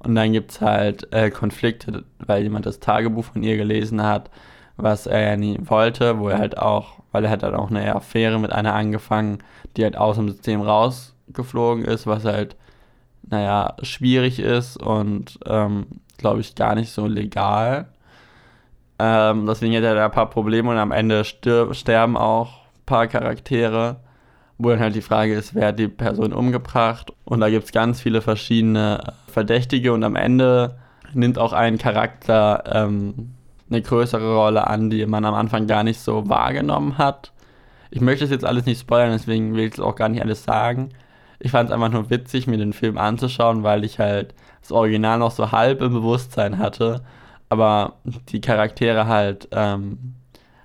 und 0.00 0.14
dann 0.16 0.32
gibt 0.32 0.50
es 0.50 0.60
halt 0.60 1.12
äh, 1.12 1.30
Konflikte, 1.30 2.04
weil 2.18 2.42
jemand 2.42 2.66
das 2.66 2.80
Tagebuch 2.80 3.24
von 3.24 3.42
ihr 3.42 3.56
gelesen 3.56 4.02
hat, 4.02 4.30
was 4.76 5.06
er 5.06 5.20
ja 5.20 5.36
nie 5.36 5.58
wollte, 5.62 6.18
wo 6.18 6.28
er 6.28 6.38
halt 6.38 6.58
auch, 6.58 6.98
weil 7.12 7.24
er 7.24 7.30
hat 7.30 7.44
dann 7.44 7.54
auch 7.54 7.70
eine 7.70 7.94
Affäre 7.94 8.40
mit 8.40 8.52
einer 8.52 8.74
angefangen, 8.74 9.38
die 9.76 9.84
halt 9.84 9.96
aus 9.96 10.16
dem 10.16 10.28
System 10.28 10.60
rausgeflogen 10.60 11.84
ist, 11.84 12.06
was 12.06 12.24
halt, 12.24 12.56
naja, 13.22 13.76
schwierig 13.82 14.40
ist 14.40 14.76
und, 14.76 15.38
ähm, 15.46 15.86
glaube 16.18 16.40
ich, 16.40 16.54
gar 16.56 16.74
nicht 16.74 16.90
so 16.92 17.06
legal. 17.06 17.88
Ähm, 19.02 19.46
deswegen 19.46 19.74
hat 19.74 19.82
er 19.82 19.96
da 19.96 20.04
ein 20.04 20.12
paar 20.12 20.30
Probleme 20.30 20.70
und 20.70 20.78
am 20.78 20.92
Ende 20.92 21.24
sterben 21.24 22.16
auch 22.16 22.60
ein 22.60 22.86
paar 22.86 23.08
Charaktere 23.08 23.96
wo 24.62 24.70
dann 24.70 24.80
halt 24.80 24.94
die 24.94 25.02
Frage 25.02 25.34
ist, 25.34 25.54
wer 25.54 25.68
hat 25.68 25.78
die 25.78 25.88
Person 25.88 26.32
umgebracht. 26.32 27.12
Und 27.24 27.40
da 27.40 27.50
gibt 27.50 27.64
es 27.64 27.72
ganz 27.72 28.00
viele 28.00 28.22
verschiedene 28.22 29.14
Verdächtige 29.26 29.92
und 29.92 30.04
am 30.04 30.16
Ende 30.16 30.76
nimmt 31.14 31.38
auch 31.38 31.52
ein 31.52 31.78
Charakter 31.78 32.62
ähm, 32.66 33.34
eine 33.70 33.82
größere 33.82 34.34
Rolle 34.34 34.66
an, 34.66 34.90
die 34.90 35.04
man 35.06 35.24
am 35.24 35.34
Anfang 35.34 35.66
gar 35.66 35.82
nicht 35.82 36.00
so 36.00 36.28
wahrgenommen 36.28 36.98
hat. 36.98 37.32
Ich 37.90 38.00
möchte 38.00 38.24
das 38.24 38.30
jetzt 38.30 38.44
alles 38.44 38.66
nicht 38.66 38.80
spoilern, 38.80 39.12
deswegen 39.12 39.54
will 39.54 39.66
ich 39.66 39.74
es 39.74 39.80
auch 39.80 39.96
gar 39.96 40.08
nicht 40.08 40.22
alles 40.22 40.44
sagen. 40.44 40.90
Ich 41.40 41.50
fand 41.50 41.68
es 41.68 41.74
einfach 41.74 41.90
nur 41.90 42.08
witzig, 42.08 42.46
mir 42.46 42.56
den 42.56 42.72
Film 42.72 42.98
anzuschauen, 42.98 43.62
weil 43.64 43.84
ich 43.84 43.98
halt 43.98 44.34
das 44.60 44.70
Original 44.70 45.18
noch 45.18 45.32
so 45.32 45.50
halb 45.50 45.82
im 45.82 45.92
Bewusstsein 45.92 46.58
hatte, 46.58 47.02
aber 47.52 47.96
die 48.30 48.40
Charaktere 48.40 49.06
halt 49.06 49.46
ähm, 49.52 50.14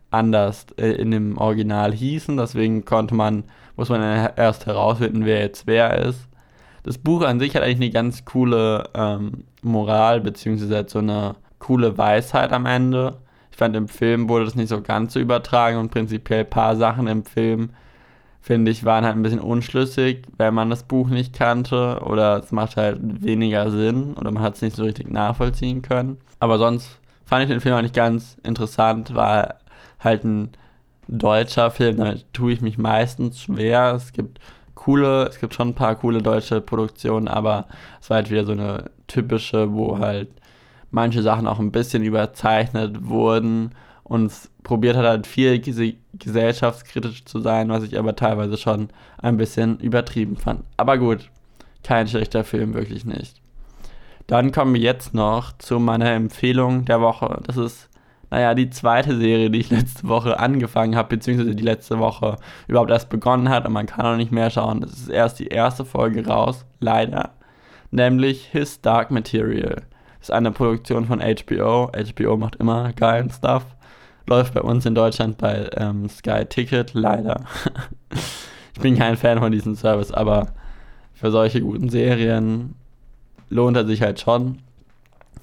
anders 0.10 0.68
äh, 0.78 0.88
in 0.92 1.12
dem 1.12 1.38
Original 1.38 1.94
hießen. 1.94 2.38
Deswegen 2.38 2.86
konnte 2.86 3.14
man 3.14 3.44
muss 3.76 3.90
man 3.90 4.02
erst 4.38 4.66
herausfinden, 4.66 5.26
wer 5.26 5.40
jetzt 5.40 5.68
wer 5.68 5.98
ist. 5.98 6.30
Das 6.84 6.98
Buch 6.98 7.24
an 7.24 7.40
sich 7.40 7.56
hat 7.56 7.64
eigentlich 7.64 7.82
eine 7.82 7.90
ganz 7.90 8.24
coole 8.24 8.90
ähm, 8.94 9.44
Moral, 9.62 10.22
beziehungsweise 10.22 10.86
so 10.88 11.00
eine 11.00 11.36
coole 11.60 11.98
Weisheit 11.98 12.54
am 12.54 12.66
Ende. 12.66 13.18
Ich 13.52 13.58
fand, 13.58 13.76
im 13.76 13.90
Film 13.90 14.30
wurde 14.30 14.46
das 14.46 14.56
nicht 14.56 14.70
so 14.70 14.82
ganz 14.82 15.14
so 15.14 15.20
übertragen 15.20 15.78
und 15.78 15.92
prinzipiell 15.92 16.46
ein 16.46 16.50
paar 16.50 16.78
Sachen 16.78 17.08
im 17.08 17.26
Film, 17.26 17.72
finde 18.42 18.72
ich, 18.72 18.86
waren 18.86 19.04
halt 19.04 19.16
ein 19.16 19.24
bisschen 19.24 19.40
unschlüssig, 19.40 20.24
wenn 20.38 20.54
man 20.54 20.70
das 20.70 20.84
Buch 20.84 21.10
nicht 21.10 21.34
kannte 21.34 22.00
oder 22.04 22.38
es 22.38 22.52
macht 22.52 22.78
halt 22.78 23.00
weniger 23.02 23.70
Sinn 23.72 24.14
oder 24.14 24.32
man 24.32 24.44
hat 24.44 24.56
es 24.56 24.62
nicht 24.62 24.76
so 24.76 24.84
richtig 24.84 25.12
nachvollziehen 25.12 25.82
können. 25.82 26.18
Aber 26.40 26.58
sonst 26.58 27.00
fand 27.26 27.44
ich 27.44 27.50
den 27.50 27.60
Film 27.60 27.76
eigentlich 27.76 27.94
ganz 27.94 28.38
interessant, 28.44 29.14
war 29.16 29.56
halt 30.00 30.24
ein 30.24 30.52
deutscher 31.08 31.72
Film, 31.72 31.98
da 31.98 32.16
tue 32.34 32.54
ich 32.54 32.62
mich 32.62 32.78
meistens 32.78 33.42
schwer. 33.42 33.94
Es 33.96 34.14
gibt 34.14 34.40
coole, 34.76 35.28
es 35.28 35.40
gibt 35.40 35.54
schon 35.54 35.70
ein 35.70 35.76
paar 35.76 35.96
coole 35.96 36.22
deutsche 36.22 36.62
Produktionen, 36.62 37.28
aber 37.28 37.66
es 38.02 38.10
war 38.10 38.16
halt 38.16 38.30
wieder 38.30 38.46
so 38.46 38.54
eine 38.54 38.92
typische, 39.08 39.74
wo 39.74 40.00
halt 40.00 40.30
manche 40.92 41.22
Sachen 41.22 41.48
auch 41.48 41.60
ein 41.60 41.72
bisschen 41.72 42.04
überzeichnet 42.04 43.08
wurden 43.08 43.72
und 44.08 44.32
probiert 44.64 44.96
hat 44.96 45.06
halt 45.06 45.28
viel 45.28 45.62
gesellschaftskritisch 46.14 47.26
zu 47.26 47.40
sein, 47.40 47.70
was 47.70 47.84
ich 47.84 47.98
aber 47.98 48.16
teilweise 48.16 48.58
schon 48.58 48.90
ein 49.18 49.38
bisschen 49.38 49.80
übertrieben 49.80 50.38
fand. 50.38 50.64
Aber 50.78 50.98
gut, 50.98 51.30
kein 51.84 52.08
schlechter 52.08 52.44
Film, 52.44 52.74
wirklich 52.74 53.06
nicht. 53.06 53.42
Dann 54.28 54.52
kommen 54.52 54.74
wir 54.74 54.82
jetzt 54.82 55.14
noch 55.14 55.58
zu 55.58 55.80
meiner 55.80 56.12
Empfehlung 56.12 56.86
der 56.86 57.02
Woche. 57.02 57.42
Das 57.46 57.58
ist 57.58 57.90
naja, 58.30 58.54
die 58.56 58.70
zweite 58.70 59.18
Serie, 59.18 59.50
die 59.50 59.60
ich 59.60 59.70
letzte 59.72 60.08
Woche 60.08 60.40
angefangen 60.40 60.96
habe, 60.96 61.10
beziehungsweise 61.10 61.56
die 61.56 61.64
letzte 61.64 62.00
Woche 62.00 62.38
überhaupt 62.68 62.92
erst 62.92 63.10
begonnen 63.10 63.50
hat 63.50 63.66
und 63.66 63.74
man 63.74 63.86
kann 63.86 64.06
auch 64.06 64.18
nicht 64.18 64.32
mehr 64.32 64.50
schauen. 64.50 64.84
Es 64.84 64.94
ist 64.94 65.10
erst 65.10 65.40
die 65.40 65.48
erste 65.48 65.86
Folge 65.86 66.26
raus, 66.26 66.66
leider. 66.80 67.32
Nämlich 67.92 68.46
His 68.52 68.82
Dark 68.82 69.12
Material. 69.12 69.84
Das 70.20 70.30
ist 70.30 70.32
eine 70.32 70.52
Produktion 70.52 71.06
von 71.06 71.22
HBO. 71.22 71.90
HBO 71.92 72.38
macht 72.38 72.58
immer 72.58 72.92
geilen 72.94 73.30
Stuff. 73.30 73.64
Läuft 74.28 74.54
bei 74.54 74.62
uns 74.62 74.86
in 74.86 74.94
Deutschland 74.94 75.38
bei 75.38 75.70
ähm, 75.78 76.10
Sky 76.10 76.46
Ticket, 76.46 76.94
leider. 76.94 77.46
ich 78.76 78.82
bin 78.82 78.98
kein 78.98 79.16
Fan 79.16 79.40
von 79.40 79.54
diesem 79.54 79.76
Service, 79.76 80.12
aber 80.12 80.48
für 81.14 81.32
solche 81.32 81.62
guten 81.62 81.90
Serien 81.90 82.76
lohnt 83.50 83.78
er 83.78 83.86
sich 83.86 84.02
halt 84.02 84.20
schon. 84.20 84.60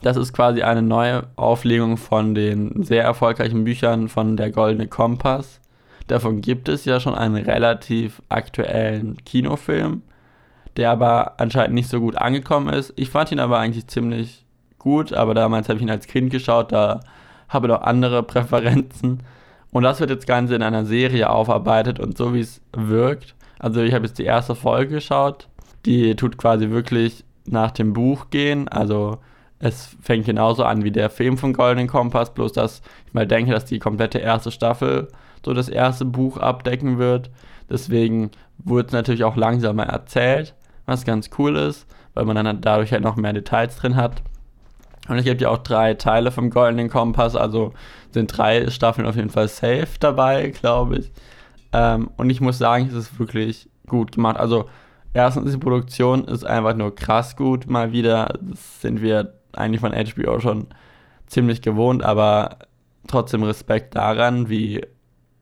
Das 0.02 0.18
ist 0.18 0.34
quasi 0.34 0.62
eine 0.62 0.82
neue 0.82 1.28
Auflegung 1.36 1.96
von 1.96 2.34
den 2.34 2.82
sehr 2.82 3.04
erfolgreichen 3.04 3.64
Büchern 3.64 4.10
von 4.10 4.36
Der 4.36 4.50
Goldene 4.50 4.86
Kompass. 4.86 5.60
Davon 6.06 6.42
gibt 6.42 6.68
es 6.68 6.84
ja 6.84 7.00
schon 7.00 7.14
einen 7.14 7.36
relativ 7.36 8.20
aktuellen 8.28 9.16
Kinofilm, 9.24 10.02
der 10.76 10.90
aber 10.90 11.40
anscheinend 11.40 11.74
nicht 11.74 11.88
so 11.88 12.00
gut 12.00 12.16
angekommen 12.16 12.68
ist. 12.68 12.92
Ich 12.96 13.08
fand 13.08 13.32
ihn 13.32 13.40
aber 13.40 13.58
eigentlich 13.58 13.86
ziemlich 13.86 14.44
gut, 14.78 15.14
aber 15.14 15.32
damals 15.32 15.70
habe 15.70 15.78
ich 15.78 15.82
ihn 15.82 15.90
als 15.90 16.06
Kind 16.06 16.30
geschaut, 16.30 16.70
da 16.70 17.00
habe 17.54 17.68
noch 17.68 17.82
andere 17.82 18.22
Präferenzen. 18.22 19.22
Und 19.72 19.82
das 19.82 20.00
wird 20.00 20.10
jetzt 20.10 20.26
Ganze 20.26 20.54
in 20.54 20.62
einer 20.62 20.84
Serie 20.84 21.30
aufarbeitet 21.30 21.98
und 21.98 22.16
so 22.16 22.34
wie 22.34 22.40
es 22.40 22.60
wirkt. 22.76 23.34
Also 23.58 23.80
ich 23.80 23.94
habe 23.94 24.06
jetzt 24.06 24.18
die 24.18 24.24
erste 24.24 24.54
Folge 24.54 24.96
geschaut. 24.96 25.48
Die 25.86 26.14
tut 26.14 26.36
quasi 26.38 26.70
wirklich 26.70 27.24
nach 27.46 27.70
dem 27.70 27.92
Buch 27.92 28.30
gehen. 28.30 28.68
Also 28.68 29.18
es 29.58 29.96
fängt 30.00 30.26
genauso 30.26 30.64
an 30.64 30.84
wie 30.84 30.90
der 30.90 31.10
Film 31.10 31.38
von 31.38 31.52
Golden 31.52 31.86
Kompass, 31.86 32.34
bloß 32.34 32.52
dass 32.52 32.82
ich 33.06 33.14
mal 33.14 33.26
denke, 33.26 33.52
dass 33.52 33.64
die 33.64 33.78
komplette 33.78 34.18
erste 34.18 34.50
Staffel 34.50 35.08
so 35.44 35.54
das 35.54 35.68
erste 35.68 36.04
Buch 36.04 36.36
abdecken 36.36 36.98
wird. 36.98 37.30
Deswegen 37.70 38.30
wurde 38.58 38.86
es 38.88 38.92
natürlich 38.92 39.24
auch 39.24 39.36
langsamer 39.36 39.84
erzählt, 39.84 40.54
was 40.86 41.04
ganz 41.04 41.30
cool 41.38 41.56
ist, 41.56 41.86
weil 42.14 42.24
man 42.24 42.36
dann 42.36 42.60
dadurch 42.60 42.92
halt 42.92 43.02
noch 43.02 43.16
mehr 43.16 43.32
Details 43.32 43.76
drin 43.76 43.96
hat. 43.96 44.22
Und 45.08 45.18
es 45.18 45.24
gibt 45.24 45.40
ja 45.40 45.50
auch 45.50 45.58
drei 45.58 45.94
Teile 45.94 46.30
vom 46.30 46.50
Goldenen 46.50 46.88
Kompass, 46.88 47.36
also 47.36 47.74
sind 48.12 48.36
drei 48.36 48.70
Staffeln 48.70 49.06
auf 49.06 49.16
jeden 49.16 49.30
Fall 49.30 49.48
safe 49.48 49.98
dabei, 50.00 50.48
glaube 50.48 50.98
ich. 50.98 51.12
Ähm, 51.72 52.10
und 52.16 52.30
ich 52.30 52.40
muss 52.40 52.58
sagen, 52.58 52.86
es 52.86 52.94
ist 52.94 53.18
wirklich 53.18 53.68
gut 53.86 54.12
gemacht. 54.12 54.38
Also 54.38 54.66
erstens, 55.12 55.52
die 55.52 55.58
Produktion 55.58 56.24
ist 56.24 56.44
einfach 56.44 56.74
nur 56.74 56.94
krass 56.94 57.36
gut 57.36 57.68
mal 57.68 57.92
wieder. 57.92 58.38
Das 58.40 58.80
sind 58.80 59.02
wir 59.02 59.34
eigentlich 59.52 59.80
von 59.80 59.92
HBO 59.92 60.40
schon 60.40 60.68
ziemlich 61.26 61.62
gewohnt, 61.62 62.02
aber 62.02 62.58
trotzdem 63.06 63.42
Respekt 63.42 63.94
daran, 63.96 64.48
wie 64.48 64.80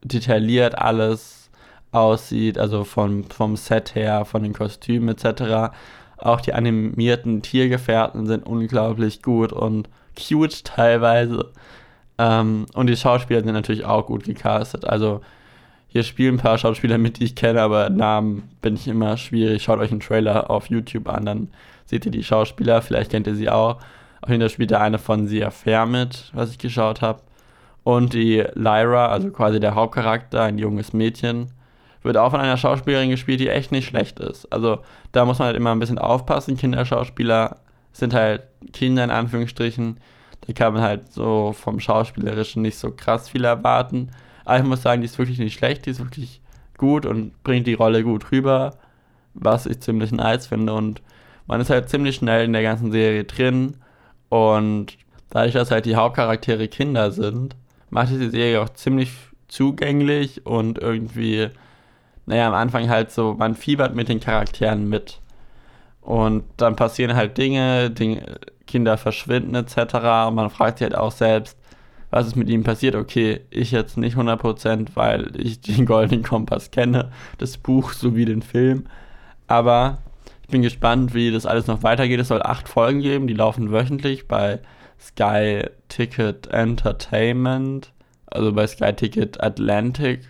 detailliert 0.02 0.76
alles 0.76 1.50
aussieht, 1.92 2.58
also 2.58 2.84
vom, 2.84 3.24
vom 3.24 3.56
Set 3.56 3.94
her, 3.94 4.24
von 4.24 4.42
den 4.42 4.54
Kostümen 4.54 5.10
etc. 5.10 5.72
Auch 6.22 6.40
die 6.40 6.54
animierten 6.54 7.42
Tiergefährten 7.42 8.26
sind 8.26 8.46
unglaublich 8.46 9.22
gut 9.22 9.52
und 9.52 9.88
cute 10.16 10.64
teilweise. 10.64 11.50
Ähm, 12.18 12.66
und 12.74 12.86
die 12.86 12.96
Schauspieler 12.96 13.42
sind 13.42 13.52
natürlich 13.52 13.84
auch 13.84 14.06
gut 14.06 14.24
gecastet. 14.24 14.84
Also 14.84 15.20
hier 15.88 16.04
spielen 16.04 16.36
ein 16.36 16.38
paar 16.38 16.58
Schauspieler 16.58 16.96
mit, 16.96 17.18
die 17.18 17.24
ich 17.24 17.34
kenne, 17.34 17.60
aber 17.60 17.90
Namen 17.90 18.48
bin 18.62 18.74
ich 18.74 18.86
immer 18.86 19.16
schwierig. 19.16 19.64
Schaut 19.64 19.80
euch 19.80 19.90
einen 19.90 20.00
Trailer 20.00 20.48
auf 20.48 20.70
YouTube 20.70 21.08
an, 21.08 21.26
dann 21.26 21.48
seht 21.86 22.06
ihr 22.06 22.12
die 22.12 22.22
Schauspieler, 22.22 22.82
vielleicht 22.82 23.10
kennt 23.10 23.26
ihr 23.26 23.34
sie 23.34 23.50
auch. 23.50 23.78
Auf 24.20 24.30
jeden 24.30 24.40
Fall 24.40 24.50
spielt 24.50 24.70
da 24.70 24.80
eine 24.80 24.98
von 24.98 25.26
Sia 25.26 25.50
Fair 25.50 25.86
mit, 25.86 26.30
was 26.32 26.50
ich 26.50 26.58
geschaut 26.58 27.02
habe. 27.02 27.20
Und 27.82 28.12
die 28.12 28.44
Lyra, 28.54 29.08
also 29.08 29.30
quasi 29.30 29.58
der 29.58 29.74
Hauptcharakter, 29.74 30.42
ein 30.42 30.58
junges 30.58 30.92
Mädchen, 30.92 31.48
wird 32.02 32.16
auch 32.16 32.30
von 32.30 32.40
einer 32.40 32.56
Schauspielerin 32.56 33.10
gespielt, 33.10 33.40
die 33.40 33.48
echt 33.48 33.72
nicht 33.72 33.86
schlecht 33.86 34.20
ist. 34.20 34.50
Also 34.52 34.78
da 35.12 35.24
muss 35.24 35.38
man 35.38 35.46
halt 35.46 35.56
immer 35.56 35.72
ein 35.72 35.78
bisschen 35.78 35.98
aufpassen. 35.98 36.56
Kinderschauspieler 36.56 37.58
sind 37.92 38.14
halt 38.14 38.42
Kinder 38.72 39.04
in 39.04 39.10
Anführungsstrichen. 39.10 39.98
Da 40.46 40.52
kann 40.52 40.74
man 40.74 40.82
halt 40.82 41.12
so 41.12 41.52
vom 41.52 41.78
Schauspielerischen 41.78 42.62
nicht 42.62 42.78
so 42.78 42.90
krass 42.90 43.28
viel 43.28 43.44
erwarten. 43.44 44.10
Aber 44.44 44.58
ich 44.58 44.64
muss 44.64 44.82
sagen, 44.82 45.02
die 45.02 45.06
ist 45.06 45.18
wirklich 45.18 45.38
nicht 45.38 45.54
schlecht, 45.54 45.86
die 45.86 45.90
ist 45.90 46.00
wirklich 46.00 46.40
gut 46.76 47.06
und 47.06 47.42
bringt 47.44 47.66
die 47.66 47.74
Rolle 47.74 48.02
gut 48.02 48.32
rüber, 48.32 48.74
was 49.34 49.66
ich 49.66 49.80
ziemlich 49.80 50.10
nice 50.10 50.48
finde. 50.48 50.72
Und 50.72 51.00
man 51.46 51.60
ist 51.60 51.70
halt 51.70 51.88
ziemlich 51.88 52.16
schnell 52.16 52.44
in 52.44 52.52
der 52.52 52.62
ganzen 52.62 52.90
Serie 52.90 53.24
drin 53.24 53.76
und 54.28 54.96
dadurch, 55.30 55.52
dass 55.52 55.70
halt 55.70 55.86
die 55.86 55.96
Hauptcharaktere 55.96 56.68
Kinder 56.68 57.10
sind, 57.10 57.56
macht 57.90 58.10
diese 58.10 58.30
Serie 58.30 58.60
auch 58.62 58.70
ziemlich 58.70 59.12
zugänglich 59.48 60.46
und 60.46 60.78
irgendwie, 60.78 61.50
naja, 62.26 62.48
am 62.48 62.54
Anfang 62.54 62.88
halt 62.88 63.10
so, 63.10 63.34
man 63.34 63.54
fiebert 63.54 63.94
mit 63.94 64.08
den 64.08 64.20
Charakteren 64.20 64.88
mit. 64.88 65.20
Und 66.00 66.44
dann 66.56 66.76
passieren 66.76 67.14
halt 67.14 67.38
Dinge, 67.38 67.90
Dinge 67.90 68.40
Kinder 68.66 68.96
verschwinden 68.96 69.54
etc. 69.54 69.94
Und 70.28 70.34
man 70.34 70.50
fragt 70.50 70.78
sich 70.78 70.86
halt 70.86 70.96
auch 70.96 71.12
selbst, 71.12 71.58
was 72.10 72.26
ist 72.26 72.36
mit 72.36 72.48
ihm 72.48 72.62
passiert? 72.62 72.94
Okay, 72.94 73.40
ich 73.50 73.70
jetzt 73.70 73.96
nicht 73.96 74.16
100%, 74.16 74.88
weil 74.94 75.32
ich 75.36 75.60
den 75.62 75.86
Goldenen 75.86 76.22
Kompass 76.22 76.70
kenne, 76.70 77.10
das 77.38 77.56
Buch 77.56 77.92
sowie 77.92 78.24
den 78.24 78.42
Film. 78.42 78.84
Aber 79.46 79.98
ich 80.42 80.48
bin 80.48 80.62
gespannt, 80.62 81.14
wie 81.14 81.30
das 81.30 81.46
alles 81.46 81.66
noch 81.66 81.82
weitergeht. 81.82 82.20
Es 82.20 82.28
soll 82.28 82.42
acht 82.42 82.68
Folgen 82.68 83.00
geben, 83.00 83.26
die 83.26 83.34
laufen 83.34 83.72
wöchentlich 83.72 84.28
bei 84.28 84.60
Sky 85.00 85.64
Ticket 85.88 86.46
Entertainment, 86.48 87.92
also 88.26 88.52
bei 88.52 88.66
Sky 88.66 88.92
Ticket 88.92 89.42
Atlantic, 89.42 90.20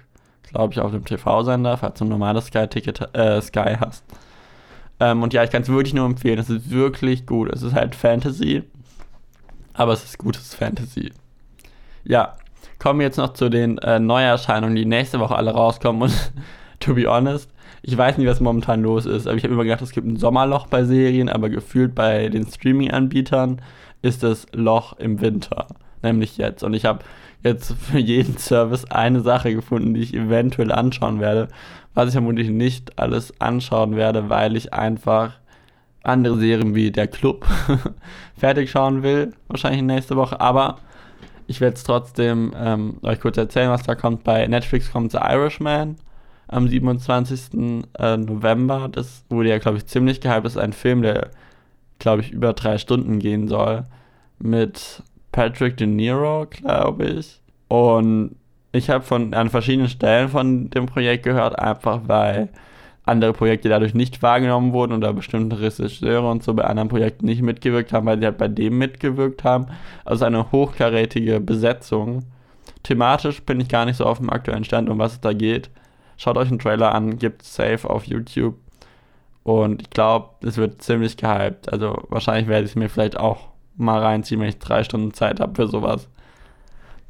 glaube 0.53 0.73
ich, 0.73 0.81
auf 0.81 0.91
dem 0.93 1.05
TV-Sender, 1.05 1.77
falls 1.77 1.99
du 1.99 2.05
ein 2.05 2.09
normales 2.09 2.47
Sky 2.47 2.67
Ticket 2.69 3.15
äh, 3.15 3.41
Sky 3.41 3.77
hast. 3.81 4.05
Ähm, 5.01 5.23
und 5.23 5.33
ja, 5.33 5.43
ich 5.43 5.51
kann 5.51 5.63
es 5.63 5.69
wirklich 5.69 5.95
nur 5.95 6.07
empfehlen. 6.07 6.39
Es 6.39 6.51
ist 6.51 6.71
wirklich 6.71 7.27
gut. 7.27 7.53
Es 7.53 7.63
ist 7.63 7.75
halt 7.75 7.95
Fantasy, 7.95 8.63
aber 9.75 9.93
es 9.93 10.05
ist 10.05 10.19
gutes 10.19 10.55
Fantasy. 10.55 11.13
Ja, 12.05 12.37
kommen 12.79 13.01
wir 13.01 13.07
jetzt 13.07 13.17
noch 13.17 13.33
zu 13.33 13.49
den 13.49 13.79
äh, 13.79 13.99
Neuerscheinungen, 13.99 14.77
die 14.77 14.85
nächste 14.85 15.21
Woche 15.21 15.35
alle 15.35 15.53
rauskommen. 15.53 16.03
Und 16.03 16.33
to 16.81 16.95
be 16.95 17.07
honest, 17.07 17.51
ich 17.83 17.97
weiß 17.97 18.19
nicht, 18.19 18.29
was 18.29 18.41
momentan 18.41 18.83
los 18.83 19.07
ist, 19.07 19.27
aber 19.27 19.37
ich 19.37 19.43
habe 19.45 19.55
immer 19.55 19.65
gedacht, 19.65 19.83
es 19.83 19.91
gibt 19.91 20.07
ein 20.07 20.17
Sommerloch 20.17 20.69
bei 20.69 20.85
Serien, 20.85 21.29
aber 21.29 21.49
gefühlt 21.49 21.95
bei 21.95 22.29
den 22.29 22.47
Streaming-Anbietern 22.47 23.61
ist 24.03 24.23
das 24.23 24.47
Loch 24.53 24.93
im 24.99 25.21
Winter, 25.21 25.67
nämlich 26.03 26.37
jetzt. 26.37 26.63
Und 26.63 26.75
ich 26.75 26.85
habe 26.85 27.01
jetzt 27.43 27.75
für 27.75 27.99
jeden 27.99 28.39
Service 28.39 28.85
eine 28.87 29.21
Sache 29.21 29.55
gefunden, 29.55 29.95
die 29.95 30.03
ich 30.03 30.15
eventuell 30.15 30.73
anschauen 30.73 31.21
werde, 31.21 31.49
was 31.95 32.09
ich 32.09 32.13
vermutlich 32.13 32.49
nicht 32.49 32.99
alles 32.99 33.41
anschauen 33.41 33.97
werde, 33.97 34.29
weil 34.29 34.57
ich 34.57 34.73
einfach 34.73 35.35
andere 36.03 36.39
Serien 36.39 36.75
wie 36.75 36.91
Der 36.91 37.07
Club 37.07 37.47
fertig 38.37 38.71
schauen 38.71 39.03
will, 39.03 39.33
wahrscheinlich 39.49 39.83
nächste 39.83 40.17
Woche, 40.17 40.41
aber 40.41 40.79
ich 41.47 41.61
werde 41.61 41.75
es 41.75 41.85
trotzdem 41.85 42.53
ähm, 42.57 42.99
euch 43.03 43.21
kurz 43.21 43.37
erzählen, 43.37 43.71
was 43.71 43.83
da 43.83 43.95
kommt. 43.95 44.25
Bei 44.25 44.47
Netflix 44.47 44.91
kommt 44.91 45.13
The 45.13 45.19
Irishman 45.19 45.97
am 46.49 46.69
27. 46.69 47.85
Äh, 47.99 48.17
November. 48.17 48.89
Das 48.91 49.25
wurde 49.29 49.51
ja, 49.51 49.59
glaube 49.59 49.79
ich, 49.79 49.87
ziemlich 49.87 50.21
gehypt. 50.21 50.45
Das 50.45 50.55
ist 50.55 50.59
ein 50.59 50.73
Film, 50.73 51.03
der, 51.03 51.31
glaube 51.99 52.23
ich, 52.23 52.31
über 52.31 52.53
drei 52.53 52.79
Stunden 52.79 53.19
gehen 53.19 53.49
soll. 53.49 53.85
Mit 54.39 55.03
Patrick 55.33 55.77
De 55.77 55.87
Niro, 55.87 56.47
glaube 56.49 57.07
ich. 57.07 57.41
Und 57.69 58.37
ich 58.73 58.91
habe 58.91 59.05
von 59.05 59.35
an 59.35 59.51
verschiedenen 59.51 59.89
Stellen 59.89 60.29
von 60.29 60.71
dem 60.71 60.87
Projekt 60.87 61.25
gehört, 61.25 61.59
einfach 61.59 62.03
weil 62.07 62.49
andere 63.05 63.33
Projekte 63.33 63.69
dadurch 63.69 63.95
nicht 63.95 64.23
wahrgenommen 64.23 64.73
wurden 64.73 64.93
oder 64.93 65.13
bestimmte 65.13 65.61
Regisseure 65.61 66.31
und 66.31 66.43
so 66.43 66.55
bei 66.55 66.65
anderen 66.65 66.89
Projekten 66.89 67.27
nicht 67.27 67.43
mitgewirkt 67.43 67.93
haben, 67.93 68.07
weil 68.07 68.19
sie 68.19 68.27
halt 68.27 68.39
bei 68.39 68.49
dem 68.49 68.79
mitgewirkt 68.79 69.43
haben. 69.43 69.67
Also 70.05 70.25
eine 70.25 70.53
hochkarätige 70.53 71.41
Besetzung. 71.41 72.25
Thematisch 72.85 73.43
bin 73.43 73.61
ich 73.61 73.69
gar 73.69 73.87
nicht 73.87 73.97
so 73.97 74.05
auf 74.05 74.19
dem 74.19 74.31
aktuellen 74.31 74.65
Stand, 74.65 74.89
um 74.89 74.99
was 74.99 75.15
es 75.15 75.21
da 75.21 75.33
geht. 75.33 75.71
Schaut 76.17 76.37
euch 76.37 76.49
einen 76.49 76.61
Trailer 76.61 76.95
an, 76.95 77.19
gibt 77.19 77.43
safe 77.43 77.89
auf 77.91 78.05
YouTube. 78.05 78.55
Und 79.43 79.83
ich 79.83 79.91
glaube, 79.91 80.47
es 80.47 80.57
wird 80.57 80.83
ziemlich 80.83 81.17
gehypt. 81.17 81.73
Also 81.73 82.05
wahrscheinlich 82.09 82.47
werde 82.47 82.65
ich 82.65 82.73
es 82.73 82.77
mir 82.77 82.89
vielleicht 82.89 83.19
auch 83.19 83.52
mal 83.77 84.01
reinziehen, 84.01 84.41
wenn 84.41 84.49
ich 84.49 84.59
drei 84.59 84.85
Stunden 84.85 85.15
Zeit 85.15 85.41
habe 85.41 85.55
für 85.55 85.69
sowas. 85.69 86.09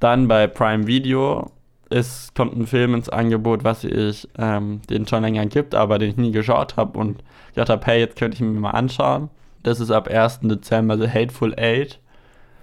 Dann 0.01 0.29
bei 0.29 0.46
Prime 0.46 0.87
Video 0.87 1.51
es 1.92 2.33
kommt 2.35 2.57
ein 2.57 2.66
Film 2.66 2.94
ins 2.94 3.09
Angebot, 3.09 3.64
was 3.64 3.85
ich, 3.85 4.29
ähm, 4.38 4.81
den 4.88 5.07
schon 5.07 5.22
länger 5.22 5.46
gibt, 5.46 5.75
aber 5.75 5.98
den 5.98 6.11
ich 6.11 6.16
nie 6.16 6.33
geschaut 6.33 6.77
habe 6.77 6.98
und 6.98 7.22
gedacht 7.55 7.68
habe, 7.68 7.85
hey, 7.87 8.01
jetzt 8.01 8.16
könnte 8.16 8.37
ich 8.37 8.40
mir 8.40 8.59
mal 8.59 8.70
anschauen. 8.70 9.29
Das 9.62 9.79
ist 9.79 9.90
ab 9.90 10.09
1. 10.09 10.40
Dezember 10.42 10.98
The 10.98 11.09
Hateful 11.09 11.55
Eight. 11.59 12.01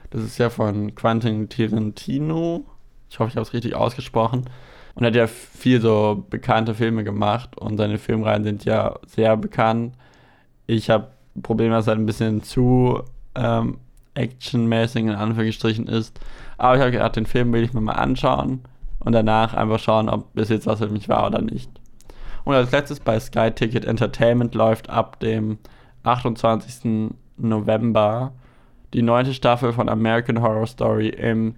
Das 0.10 0.24
ist 0.24 0.38
ja 0.40 0.50
von 0.50 0.96
Quentin 0.96 1.48
Tarantino. 1.48 2.66
Ich 3.10 3.20
hoffe, 3.20 3.30
ich 3.30 3.36
habe 3.36 3.44
es 3.44 3.54
richtig 3.54 3.76
ausgesprochen. 3.76 4.46
Und 4.96 5.04
er 5.04 5.08
hat 5.08 5.16
ja 5.16 5.28
viel 5.28 5.80
so 5.80 6.26
bekannte 6.30 6.74
Filme 6.74 7.04
gemacht 7.04 7.58
und 7.58 7.78
seine 7.78 8.00
Filmreihen 8.00 8.44
sind 8.44 8.66
ja 8.66 8.96
sehr 9.06 9.38
bekannt. 9.38 9.94
Ich 10.66 10.90
habe 10.90 11.10
Probleme, 11.42 11.76
dass 11.76 11.88
er 11.88 11.94
ein 11.94 12.06
bisschen 12.06 12.42
zu 12.42 13.04
ähm, 13.36 13.78
actionmäßig 14.14 15.04
in 15.04 15.12
Anführungsstrichen 15.12 15.88
ist. 15.88 16.20
Aber 16.58 16.76
ich 16.76 16.82
habe 16.82 16.92
gedacht, 16.92 17.16
den 17.16 17.26
Film 17.26 17.54
will 17.54 17.64
ich 17.64 17.74
mir 17.74 17.82
mal 17.82 17.94
anschauen 17.94 18.62
und 19.00 19.14
danach 19.14 19.54
einfach 19.54 19.80
schauen, 19.80 20.10
ob 20.10 20.34
bis 20.34 20.50
jetzt 20.50 20.68
was 20.68 20.80
für 20.80 20.90
mich 20.90 21.10
war 21.10 21.28
oder 21.28 21.42
nicht. 21.42 21.70
Und 22.44 22.56
als 22.56 22.72
letztes 22.72 23.00
bei 23.00 23.20
Sky 23.20 23.52
Ticket 23.52 23.86
Entertainment 23.86 24.56
läuft 24.56 24.90
ab 24.90 25.20
dem 25.20 25.58
28. 26.04 27.12
November 27.38 28.34
die 28.94 29.02
neunte 29.02 29.34
Staffel 29.34 29.74
von 29.74 29.88
American 29.88 30.42
Horror 30.42 30.68
Story 30.68 31.10
im, 31.10 31.56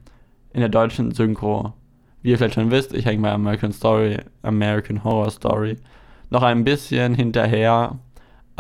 in 0.54 0.60
der 0.60 0.70
deutschen 0.70 1.12
Synchro. 1.12 1.74
Wie 2.22 2.32
ihr 2.32 2.38
vielleicht 2.38 2.56
schon 2.56 2.72
wisst, 2.72 2.94
ich 2.94 3.06
hänge 3.06 3.22
bei 3.22 3.32
American 3.32 3.72
Story, 3.72 4.18
American 4.44 5.04
Horror 5.04 5.32
Story 5.32 5.78
noch 6.30 6.44
ein 6.44 6.64
bisschen 6.64 7.14
hinterher. 7.14 7.98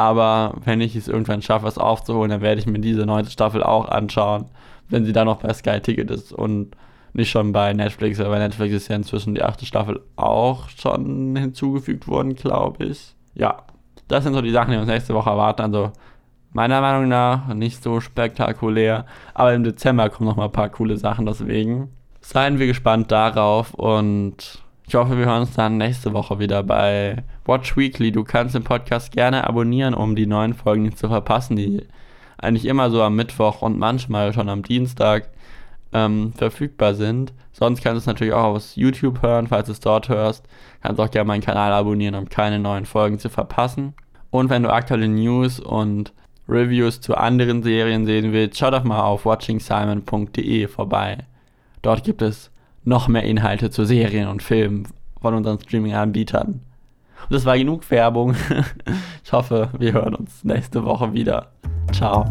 Aber 0.02 0.56
wenn 0.66 0.82
ich 0.82 0.96
es 0.96 1.08
irgendwann 1.08 1.44
schaffe, 1.44 1.68
es 1.68 1.78
aufzuholen, 1.78 2.32
dann 2.32 2.42
werde 2.42 2.60
ich 2.60 2.66
mir 2.66 2.80
diese 2.80 3.06
neunte 3.06 3.30
Staffel 3.30 3.62
auch 3.62 3.88
anschauen, 3.88 4.46
wenn 4.90 5.06
sie 5.06 5.14
dann 5.14 5.28
noch 5.28 5.38
bei 5.38 5.54
Sky 5.54 5.80
Ticket 5.80 6.10
ist. 6.10 6.34
Und 6.34 6.76
nicht 7.14 7.30
schon 7.30 7.52
bei 7.52 7.72
Netflix, 7.72 8.20
aber 8.20 8.32
bei 8.32 8.40
Netflix 8.40 8.74
ist 8.74 8.88
ja 8.88 8.96
inzwischen 8.96 9.36
die 9.36 9.44
achte 9.44 9.68
Staffel 9.68 10.02
auch 10.16 10.70
schon 10.70 11.36
hinzugefügt 11.36 12.08
worden, 12.08 12.34
glaube 12.34 12.86
ich. 12.86 13.16
Ja, 13.36 13.58
das 14.08 14.24
sind 14.24 14.34
so 14.34 14.42
die 14.42 14.50
Sachen, 14.50 14.72
die 14.72 14.78
uns 14.78 14.88
nächste 14.88 15.14
Woche 15.14 15.30
erwarten. 15.30 15.62
Also 15.62 15.92
meiner 16.52 16.82
Meinung 16.82 17.08
nach 17.08 17.54
nicht 17.54 17.84
so 17.84 18.00
spektakulär, 18.00 19.06
aber 19.36 19.54
im 19.54 19.64
Dezember 19.64 20.10
kommen 20.10 20.28
noch 20.28 20.36
mal 20.36 20.46
ein 20.46 20.52
paar 20.52 20.70
coole 20.70 20.98
Sachen, 20.98 21.28
deswegen 21.28 21.90
seien 22.22 22.58
wir 22.58 22.66
gespannt 22.66 23.12
darauf 23.12 23.76
und 23.76 24.64
ich 24.92 24.96
hoffe, 24.96 25.18
wir 25.18 25.26
hören 25.26 25.44
uns 25.44 25.54
dann 25.54 25.78
nächste 25.78 26.12
Woche 26.12 26.38
wieder 26.40 26.64
bei 26.64 27.24
Watch 27.46 27.78
Weekly. 27.78 28.12
Du 28.12 28.26
kannst 28.26 28.56
den 28.56 28.66
Podcast 28.66 29.14
gerne 29.14 29.48
abonnieren, 29.48 29.94
um 29.94 30.18
die 30.18 30.28
neuen 30.28 30.54
Folgen 30.54 30.84
nicht 30.84 30.98
zu 30.98 31.08
verpassen, 31.08 31.56
die 31.56 31.88
eigentlich 32.38 32.66
immer 32.66 32.92
so 32.92 33.02
am 33.02 33.16
Mittwoch 33.16 33.62
und 33.62 33.80
manchmal 33.80 34.34
schon 34.34 34.50
am 34.50 34.64
Dienstag 34.64 35.30
ähm, 35.94 36.34
verfügbar 36.34 36.94
sind. 36.94 37.32
Sonst 37.54 37.82
kannst 37.82 37.96
du 37.96 38.00
es 38.00 38.06
natürlich 38.06 38.34
auch 38.34 38.44
aus 38.44 38.76
YouTube 38.76 39.22
hören, 39.22 39.48
falls 39.48 39.68
du 39.68 39.72
es 39.72 39.80
dort 39.80 40.10
hörst. 40.10 40.46
Kannst 40.84 41.00
auch 41.00 41.10
gerne 41.10 41.28
meinen 41.28 41.40
Kanal 41.40 41.72
abonnieren, 41.72 42.16
um 42.16 42.28
keine 42.28 42.60
neuen 42.60 42.86
Folgen 42.86 43.18
zu 43.18 43.30
verpassen. 43.30 43.94
Und 44.30 44.50
wenn 44.50 44.64
du 44.64 44.74
aktuelle 44.74 45.08
News 45.08 45.62
und 45.62 46.12
Reviews 46.50 47.00
zu 47.00 47.16
anderen 47.16 47.64
Serien 47.64 48.06
sehen 48.06 48.34
willst, 48.34 48.58
schau 48.58 48.72
doch 48.72 48.84
mal 48.84 49.04
auf 49.04 49.24
watchingsimon.de 49.24 50.68
vorbei. 50.68 51.20
Dort 51.82 52.04
gibt 52.04 52.22
es 52.22 52.51
noch 52.84 53.08
mehr 53.08 53.24
Inhalte 53.24 53.70
zu 53.70 53.86
Serien 53.86 54.28
und 54.28 54.44
Filmen 54.44 54.88
von 55.22 55.34
unseren 55.36 55.60
Streaming-Anbietern. 55.60 56.62
Und 57.24 57.34
das 57.36 57.46
war 57.46 57.58
genug 57.58 57.90
Werbung. 57.92 58.36
Ich 59.24 59.32
hoffe, 59.34 59.70
wir 59.78 59.94
hören 59.94 60.16
uns 60.16 60.44
nächste 60.44 60.84
Woche 60.84 61.14
wieder. 61.14 61.52
Ciao. 61.94 62.26